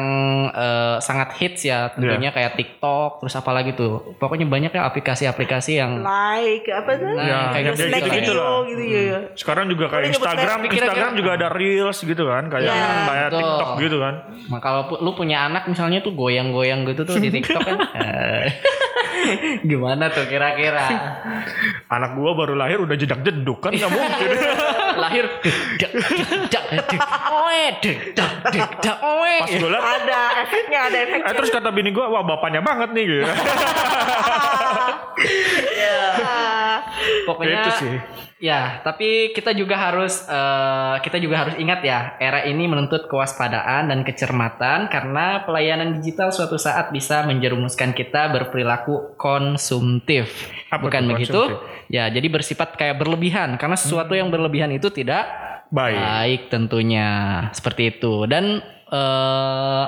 eh, 0.48 0.96
sangat 0.98 1.36
hits 1.36 1.62
ya, 1.62 1.92
tentunya 1.92 2.16
Iya. 2.24 2.32
kayak 2.32 2.52
TikTok, 2.56 3.20
terus 3.20 3.34
apa 3.34 3.50
lagi 3.52 3.72
tuh. 3.72 4.16
Pokoknya 4.16 4.48
banyak 4.48 4.72
ya 4.72 4.82
aplikasi-aplikasi 4.84 5.72
yang 5.76 6.00
like 6.00 6.64
apa 6.66 6.90
tuh 6.96 7.12
Nah, 7.12 7.24
Ya, 7.24 7.38
kayak 7.52 7.64
gitu, 7.70 7.84
gitu-gitu 7.84 8.08
video 8.08 8.40
lah. 8.40 8.58
gitu 8.64 8.82
ya 8.82 9.18
Sekarang 9.36 9.64
juga 9.68 9.84
kayak 9.86 10.04
Instagram. 10.10 10.58
Instagram 10.66 11.10
juga 11.14 11.30
ada 11.34 11.48
reels 11.50 11.98
gitu 12.00 12.24
kan, 12.24 12.44
kayak 12.48 12.64
Iya. 12.64 12.88
kayak 13.04 13.28
Betul. 13.28 13.38
TikTok 13.38 13.70
gitu 13.78 13.96
kan. 14.00 14.14
Nah, 14.48 14.60
kalau 14.60 14.80
lu 14.96 15.10
punya 15.12 15.38
anak 15.44 15.68
misalnya 15.68 16.00
tuh 16.00 16.12
goyang-goyang 16.14 16.88
gitu 16.88 17.04
tuh 17.04 17.20
di 17.20 17.28
TikTok 17.36 17.60
kan. 17.60 17.78
Gimana 19.70 20.10
tuh 20.12 20.24
kira-kira? 20.28 20.86
Anak 21.88 22.16
gua 22.18 22.30
baru 22.36 22.54
lahir 22.56 22.82
udah 22.82 22.96
jedak 22.96 23.20
jeduk 23.24 23.58
kan 23.60 23.72
nggak 23.74 23.90
mungkin. 23.90 24.28
Lahir 25.02 25.26
dak 25.74 25.92
dak 26.50 26.64
dak 26.86 27.10
oe 27.34 27.64
dak 27.82 27.98
dak 28.14 28.32
dak 28.54 28.70
dak 28.78 28.98
oe. 29.02 29.34
Pas 29.42 29.52
gua 29.58 29.80
ada 29.82 30.20
efeknya 30.46 30.78
ada 30.86 30.98
efeknya 31.02 31.30
eh, 31.30 31.34
terus 31.34 31.50
kata 31.50 31.68
bini 31.74 31.90
gua, 31.90 32.06
wah 32.10 32.22
bapaknya 32.22 32.62
banget 32.62 32.94
nih 32.94 33.04
gitu. 33.04 33.24
Pokoknya 37.24 37.60
Itu 37.64 37.70
sih. 37.80 37.96
Ya, 38.44 38.84
tapi 38.84 39.32
kita 39.32 39.56
juga 39.56 39.80
harus 39.80 40.24
eh, 40.28 40.96
kita 41.00 41.16
juga 41.16 41.44
harus 41.46 41.56
ingat 41.56 41.80
ya, 41.80 42.20
era 42.20 42.44
ini 42.44 42.68
menuntut 42.68 43.08
kewaspadaan 43.08 43.88
dan 43.88 44.04
kecermatan 44.04 44.92
karena 44.92 45.48
pelayanan 45.48 45.96
digital 45.96 46.28
suatu 46.28 46.60
saat 46.60 46.92
bisa 46.92 47.24
menjerumuskan 47.24 47.96
kita 47.96 48.28
berperilaku 48.28 49.16
konsumtif. 49.16 50.52
Apa 50.68 50.84
Bukan 50.84 51.16
begitu? 51.16 51.32
konsumtif? 51.32 51.88
Ya, 51.88 52.12
jadi 52.12 52.26
bersifat 52.28 52.76
kayak 52.76 53.00
berlebihan 53.00 53.56
karena 53.56 53.76
sesuatu 53.80 54.12
yang 54.12 54.28
berlebihan 54.28 54.72
itu 54.72 54.92
tidak 54.92 55.24
Baik. 55.72 55.96
baik 55.96 56.40
tentunya. 56.52 57.08
Seperti 57.56 57.96
itu. 57.96 58.28
Dan 58.28 58.60
eh 58.92 59.84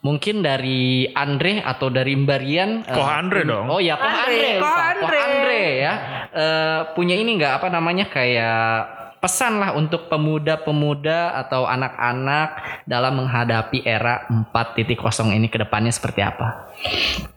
mungkin 0.00 0.40
dari 0.40 1.08
Andre 1.12 1.60
atau 1.60 1.92
dari 1.92 2.16
Mbarian 2.16 2.88
eh, 2.88 2.94
Koh 2.94 3.04
Andre 3.04 3.44
dong. 3.44 3.68
Oh 3.68 3.80
ya, 3.80 4.00
Koh 4.00 4.08
Andre, 4.08 4.32
Andre, 4.32 4.50
Koh. 4.60 4.72
Andre. 4.72 5.00
Koh 5.04 5.20
Andre 5.20 5.62
ya. 5.76 5.92
Eh, 6.30 6.80
punya 6.96 7.14
ini 7.16 7.30
nggak 7.36 7.60
apa 7.60 7.68
namanya 7.68 8.08
kayak 8.08 9.00
pesan 9.20 9.60
lah 9.60 9.76
untuk 9.76 10.08
pemuda-pemuda 10.08 11.36
atau 11.44 11.68
anak-anak 11.68 12.48
dalam 12.88 13.20
menghadapi 13.20 13.84
era 13.84 14.24
4.0 14.32 15.36
ini 15.36 15.52
ke 15.52 15.60
depannya 15.60 15.92
seperti 15.92 16.24
apa? 16.24 16.72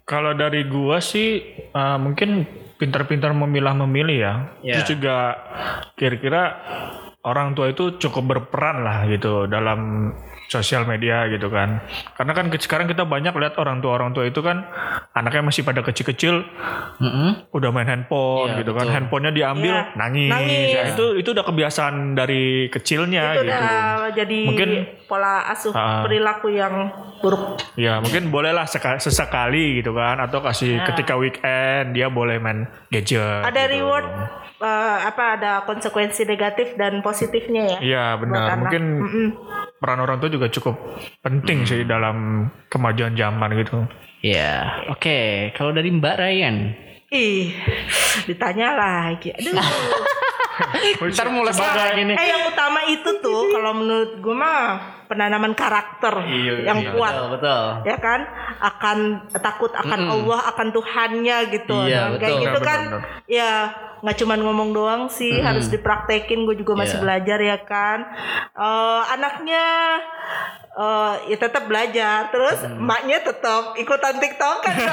Kalau 0.07 0.31
dari 0.31 0.63
gua 0.63 1.03
sih 1.03 1.43
eh, 1.67 1.97
mungkin 1.99 2.47
pintar-pintar 2.79 3.35
memilah-memilih 3.35 4.17
ya. 4.17 4.33
Ya. 4.63 4.79
Terus 4.79 4.99
juga 4.99 5.35
kira-kira 5.99 6.43
orang 7.23 7.51
tua 7.53 7.67
itu 7.67 7.95
cukup 7.97 8.23
berperan 8.27 8.83
lah 8.83 9.07
gitu 9.07 9.47
dalam 9.47 10.11
sosial 10.45 10.83
media 10.83 11.25
gitu 11.27 11.47
kan. 11.47 11.81
Karena 12.13 12.31
kan 12.31 12.45
sekarang 12.53 12.85
kita 12.85 13.03
banyak 13.03 13.31
lihat 13.33 13.55
orang 13.55 13.79
tua-orang 13.79 14.11
tua 14.11 14.23
itu 14.23 14.37
kan 14.39 14.67
anaknya 15.11 15.41
masih 15.41 15.63
pada 15.63 15.81
kecil-kecil 15.81 16.45
Mm-mm. 16.99 17.49
udah 17.49 17.69
main 17.71 17.87
handphone 17.87 18.51
Iya, 18.51 18.59
gitu 18.61 18.71
kan. 18.71 18.85
betul. 18.85 18.93
Handphonenya 18.93 19.33
diambil 19.33 19.73
Iya, 19.73 19.95
nangis. 19.95 20.29
nangis. 20.29 20.67
Ya, 20.69 20.81
itu 20.89 21.05
itu 21.15 21.29
udah 21.31 21.41
kebiasaan 21.43 21.95
dari 22.13 22.43
kecilnya 22.69 23.23
itu 23.33 23.39
gitu. 23.39 23.49
udah 23.49 23.73
jadi 24.13 24.39
Mungkin- 24.45 24.73
pola 25.05 25.33
asuh 25.47 25.71
Ah. 25.71 26.01
perilaku 26.01 26.49
yang 26.49 26.91
buruk 27.17 27.57
Ya 27.75 27.97
mungkin 27.97 28.29
bolehlah 28.29 28.65
seka- 28.65 28.99
sesekali 28.99 29.79
gitu 29.79 29.91
kan 29.91 30.19
atau 30.19 30.37
kasih 30.39 30.75
Ya. 30.75 30.85
ketika 30.85 31.15
weekend 31.15 31.93
dia 31.93 32.09
boleh 32.09 32.37
main 32.37 32.67
gadget. 32.89 33.41
ada 33.41 33.63
gitu. 33.63 33.79
reward 33.79 34.05
eh, 34.55 34.97
apa 35.03 35.35
ada 35.35 35.51
konsekuensi 35.63 36.23
negatif 36.23 36.75
dan 36.75 37.03
positifnya 37.13 37.63
ya 37.63 37.77
Iya 37.79 38.05
benar. 38.17 38.57
Mungkin 38.57 38.83
Mm-mm. 38.99 39.27
peran 39.77 40.01
orang 40.01 40.17
tua 40.17 40.27
juga 40.27 40.49
cukup 40.49 40.75
penting 41.21 41.63
sih 41.63 41.85
dalam 41.85 42.49
kemajuan 42.67 43.13
zaman 43.13 43.53
gitu. 43.55 43.85
Ya, 44.23 44.81
oke. 44.89 45.51
Kalau 45.53 45.69
dari 45.69 45.91
Mbak 45.91 46.15
Ryan, 46.15 46.55
ih 47.13 47.53
ditanya 48.25 48.73
lagi 48.73 49.29
aduh 49.29 49.53
ntar 51.13 51.29
mulai 51.29 51.53
lagi 51.53 52.01
nih. 52.05 52.17
eh 52.17 52.27
yang 52.29 52.43
utama 52.49 52.81
itu 52.85 53.09
tuh 53.21 53.53
kalau 53.53 53.73
menurut 53.73 54.17
gue 54.17 54.33
mah 54.33 54.61
penanaman 55.05 55.53
karakter 55.53 56.13
yang 56.61 56.79
iya, 56.79 56.91
kuat. 56.91 57.13
Betul, 57.13 57.29
betul. 57.35 57.63
ya 57.83 57.97
kan? 57.97 58.19
Akan 58.59 58.97
takut 59.35 59.71
akan 59.71 59.99
Allah 60.05 60.39
akan 60.49 60.67
Tuhannya 60.69 61.37
gitu. 61.49 61.77
Iya, 61.83 62.01
Nah, 62.05 62.17
kayak 62.17 62.31
betul. 62.33 62.45
gitu 62.45 62.59
kan? 62.61 62.79
benar, 62.83 63.01
ya 63.25 63.51
nggak 63.99 64.17
cuman 64.19 64.39
ngomong 64.41 64.69
doang 64.71 65.01
sih 65.07 65.39
harus 65.39 65.67
dipraktekin. 65.67 66.43
Gue 66.43 66.55
juga 66.55 66.75
masih 66.75 66.97
Iya. 66.97 67.03
belajar 67.03 67.39
ya 67.39 67.57
kan? 67.61 67.99
Eh, 68.53 69.01
anaknya 69.09 69.65
eh 70.73 71.13
ya 71.27 71.37
tetap 71.37 71.63
belajar. 71.65 72.27
Terus 72.29 72.57
emaknya 72.63 73.21
tetap 73.21 73.75
ikutan 73.75 74.17
tiktok 74.17 74.57
kan 74.61 74.75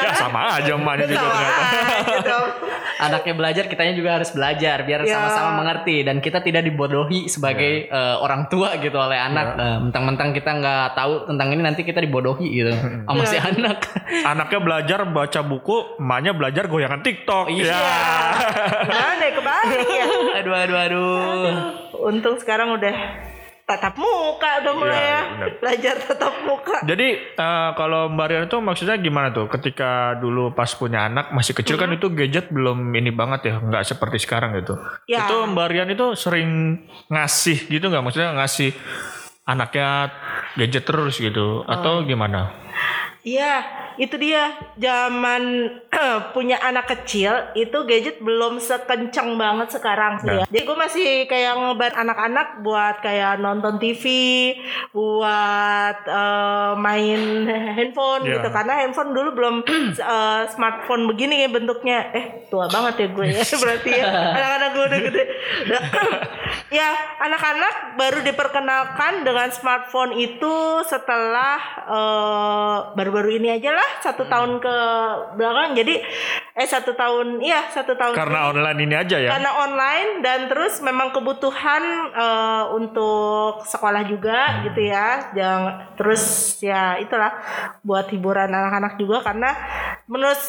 Ya. 0.00 0.16
Sama 0.16 0.56
aja 0.56 0.72
emaknya 0.72 1.06
juga 1.06 1.20
Sama 1.20 1.32
ternyata. 1.34 1.62
aja 2.00 2.18
dong. 2.22 2.48
Anaknya 3.00 3.34
belajar, 3.34 3.64
kitanya 3.64 3.94
juga 3.94 4.10
harus 4.12 4.30
belajar 4.30 4.76
biar 4.82 5.00
Ya. 5.02 5.12
sama-sama 5.14 5.50
mengerti. 5.58 5.96
Dan 6.02 6.20
kita 6.20 6.40
tidak 6.40 6.62
dibodohi 6.62 7.24
sebagai 7.26 7.86
eh, 7.86 8.16
orang 8.18 8.48
tua 8.48 8.59
gitu 8.80 8.96
oleh 8.96 9.18
anak. 9.18 9.46
Eh, 9.56 9.78
mentang-mentang 9.88 10.30
kita 10.36 10.50
nggak 10.60 10.98
tahu 10.98 11.26
tentang 11.28 11.48
ini 11.52 11.62
nanti 11.64 11.82
kita 11.84 12.00
dibodohi 12.02 12.48
gitu 12.60 12.72
sama 13.06 13.22
si 13.24 13.36
anak. 13.40 13.78
Anaknya 14.26 14.60
belajar 14.60 14.98
baca 15.08 15.40
buku, 15.40 15.96
emaknya 16.00 16.32
belajar 16.36 16.64
goyangan 16.68 17.00
TikTok. 17.00 17.48
Iya. 17.52 17.72
Ya. 17.72 17.80
Gimana 18.84 19.22
ya 19.22 19.32
kebalik 19.36 19.88
ya 19.88 20.06
aduh 20.40 20.54
aduh 20.54 20.78
aduh. 20.78 21.50
untung 22.00 22.36
sekarang 22.40 22.72
udah 22.76 22.94
tatap 23.70 23.94
muka 23.94 24.50
udah 24.66 24.72
mulai 24.74 24.98
Iya, 24.98 25.06
ya 25.06 25.20
benar. 25.30 25.48
belajar 25.62 25.94
tatap 26.02 26.34
muka 26.42 26.76
Jadi 26.82 27.08
eh, 27.38 27.70
kalau 27.78 28.10
Mbak 28.10 28.26
Rian 28.26 28.44
itu 28.50 28.58
maksudnya 28.58 28.96
gimana 28.98 29.30
tuh? 29.30 29.46
Ketika 29.46 30.18
dulu 30.18 30.50
pas 30.50 30.66
punya 30.74 31.06
anak 31.06 31.30
masih 31.30 31.54
kecil 31.54 31.78
kan 31.78 31.86
itu 31.94 32.10
gadget 32.10 32.50
belum 32.50 32.90
ini 32.90 33.14
banget 33.14 33.40
ya, 33.46 33.54
nggak 33.62 33.86
seperti 33.86 34.18
sekarang 34.18 34.58
gitu. 34.58 34.74
Ya. 35.06 35.22
Itu 35.24 35.46
Mbak 35.54 35.66
Rian 35.70 35.90
itu 35.94 36.18
sering 36.18 36.82
ngasih 37.06 37.70
gitu 37.70 37.86
nggak? 37.86 38.02
Maksudnya 38.02 38.34
ngasih 38.34 38.74
anaknya 39.46 40.10
gadget 40.58 40.82
terus 40.82 41.14
gitu 41.18 41.62
atau 41.64 42.02
gimana? 42.02 42.50
Iya, 43.20 43.62
itu 44.00 44.16
dia. 44.16 44.56
Zaman 44.80 45.42
punya 46.30 46.56
anak 46.58 46.86
kecil 46.88 47.32
itu 47.52 47.78
gadget 47.84 48.18
belum 48.18 48.56
sekencang 48.56 49.34
banget 49.34 49.68
sekarang 49.72 50.18
sih 50.18 50.30
ya. 50.30 50.44
Jadi 50.44 50.60
gue 50.60 50.76
masih 50.76 51.08
kayak 51.24 51.52
ngebat 51.56 51.94
anak-anak 51.94 52.60
buat 52.60 53.00
kayak 53.00 53.38
nonton 53.38 53.76
TV, 53.76 54.04
buat 54.90 55.96
eh, 56.04 56.72
main 56.76 57.20
handphone 57.76 58.22
Iya. 58.22 58.38
gitu. 58.38 58.48
Karena 58.50 58.72
handphone 58.78 59.10
dulu 59.10 59.28
belum 59.32 59.56
eh, 60.14 60.42
smartphone 60.50 61.08
begini 61.08 61.40
kayak 61.40 61.54
bentuknya. 61.54 61.98
Eh 62.12 62.24
tua 62.48 62.66
banget 62.66 62.94
ya 63.00 63.08
gue 63.10 63.26
ya 63.30 63.42
berarti 63.62 63.90
ya. 63.90 64.04
Anak-anak 64.08 64.68
gue 64.70 64.84
udah 64.86 65.00
gede. 65.08 65.22
Udah. 65.66 65.82
ya 66.78 66.88
anak-anak 67.20 67.74
baru 67.94 68.18
diperkenalkan 68.22 69.22
dengan 69.22 69.48
smartphone 69.50 70.14
itu 70.14 70.54
setelah 70.84 71.56
eh, 71.86 72.76
baru-baru 72.94 73.38
ini 73.38 73.48
aja 73.52 73.70
lah 73.72 73.90
satu 74.00 74.26
tahun 74.26 74.58
ke 74.58 74.76
belakang 75.34 75.70
jadi 75.74 75.89
eh 76.52 76.66
satu 76.66 76.92
tahun 76.92 77.40
iya 77.40 77.66
satu 77.68 77.94
tahun 77.94 78.12
Karena 78.12 78.50
online 78.50 78.78
ini 78.80 78.94
aja 78.94 79.16
ya. 79.16 79.30
karena 79.32 79.50
online 79.56 80.10
dan 80.20 80.46
terus 80.46 80.78
memang 80.80 81.10
kebutuhan 81.10 81.82
eh, 82.12 82.64
untuk 82.70 83.64
sekolah 83.64 84.02
juga 84.04 84.38
gitu 84.62 84.80
ya 84.82 85.32
jangan 85.32 85.94
terus 85.94 86.22
ya 86.60 86.98
itulah 86.98 87.32
buat 87.80 88.06
hiburan 88.08 88.48
anak-anak 88.48 88.94
juga 88.94 89.22
karena 89.22 89.50
menurut 90.04 90.40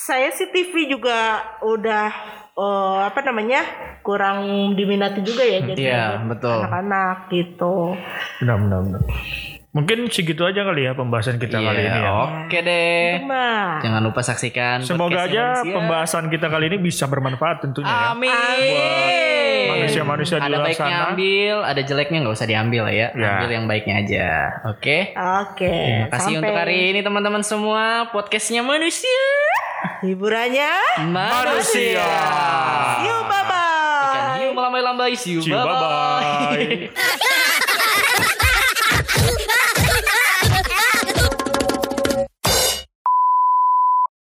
saya 0.00 0.30
sih 0.30 0.48
TV 0.48 0.88
juga 0.88 1.18
udah 1.60 2.06
eh, 2.54 3.00
apa 3.04 3.20
namanya 3.20 3.60
kurang 4.00 4.40
diminati 4.72 5.20
juga 5.20 5.42
ya 5.42 5.60
jadi 5.66 5.76
Iya, 5.76 6.04
buat 6.16 6.28
betul. 6.32 6.58
anak-anak 6.60 7.16
gitu 7.28 7.74
Benar, 8.40 8.56
benar, 8.56 8.78
benar. 8.80 9.02
Mungkin 9.68 10.08
segitu 10.08 10.48
aja 10.48 10.64
kali 10.64 10.88
ya 10.88 10.96
pembahasan 10.96 11.36
kita 11.36 11.60
kali 11.60 11.84
Iya, 11.84 11.92
ini 11.92 12.00
ya. 12.00 12.12
Oke 12.48 12.58
deh. 12.64 13.20
Cuma 13.20 13.76
Jangan 13.84 14.00
lupa 14.00 14.20
saksikan 14.24 14.80
Semoga 14.80 15.28
aja 15.28 15.60
manusia. 15.60 15.74
pembahasan 15.76 16.24
kita 16.32 16.48
kali 16.48 16.72
ini 16.72 16.78
bisa 16.80 17.04
bermanfaat 17.04 17.68
tentunya 17.68 17.92
ya. 17.92 18.16
Amin. 18.16 18.32
Manusia-manusia 19.68 20.40
di 20.40 20.48
ada 20.48 20.56
luar 20.56 20.66
baiknya 20.72 20.88
sana. 20.88 21.06
ambil, 21.12 21.56
ada 21.68 21.80
jeleknya 21.84 22.18
nggak 22.24 22.34
usah 22.34 22.48
diambil 22.48 22.84
ya. 22.88 23.12
Ya. 23.12 23.28
Ambil 23.36 23.50
yang 23.52 23.64
baiknya 23.68 23.94
aja. 24.00 24.28
Oke. 24.72 25.12
Oke. 25.12 25.68
Terima 25.68 26.08
kasih 26.16 26.32
untuk 26.40 26.56
hari 26.56 26.78
ini 26.96 27.00
teman-teman 27.04 27.44
semua 27.44 28.08
podcastnya 28.08 28.64
manusia. 28.64 29.28
Hiburannya. 30.00 31.04
Manusia. 31.12 32.08
See 33.04 33.04
you 33.04 33.16
bye 33.28 33.44
bye. 33.44 34.08
Ikan 34.08 34.24
hiu 34.40 34.50
melambai-lambai. 34.56 35.12
See 35.12 35.36
you. 35.36 35.44
Bye-bye. 35.44 36.56
bye-bye. 36.56 37.20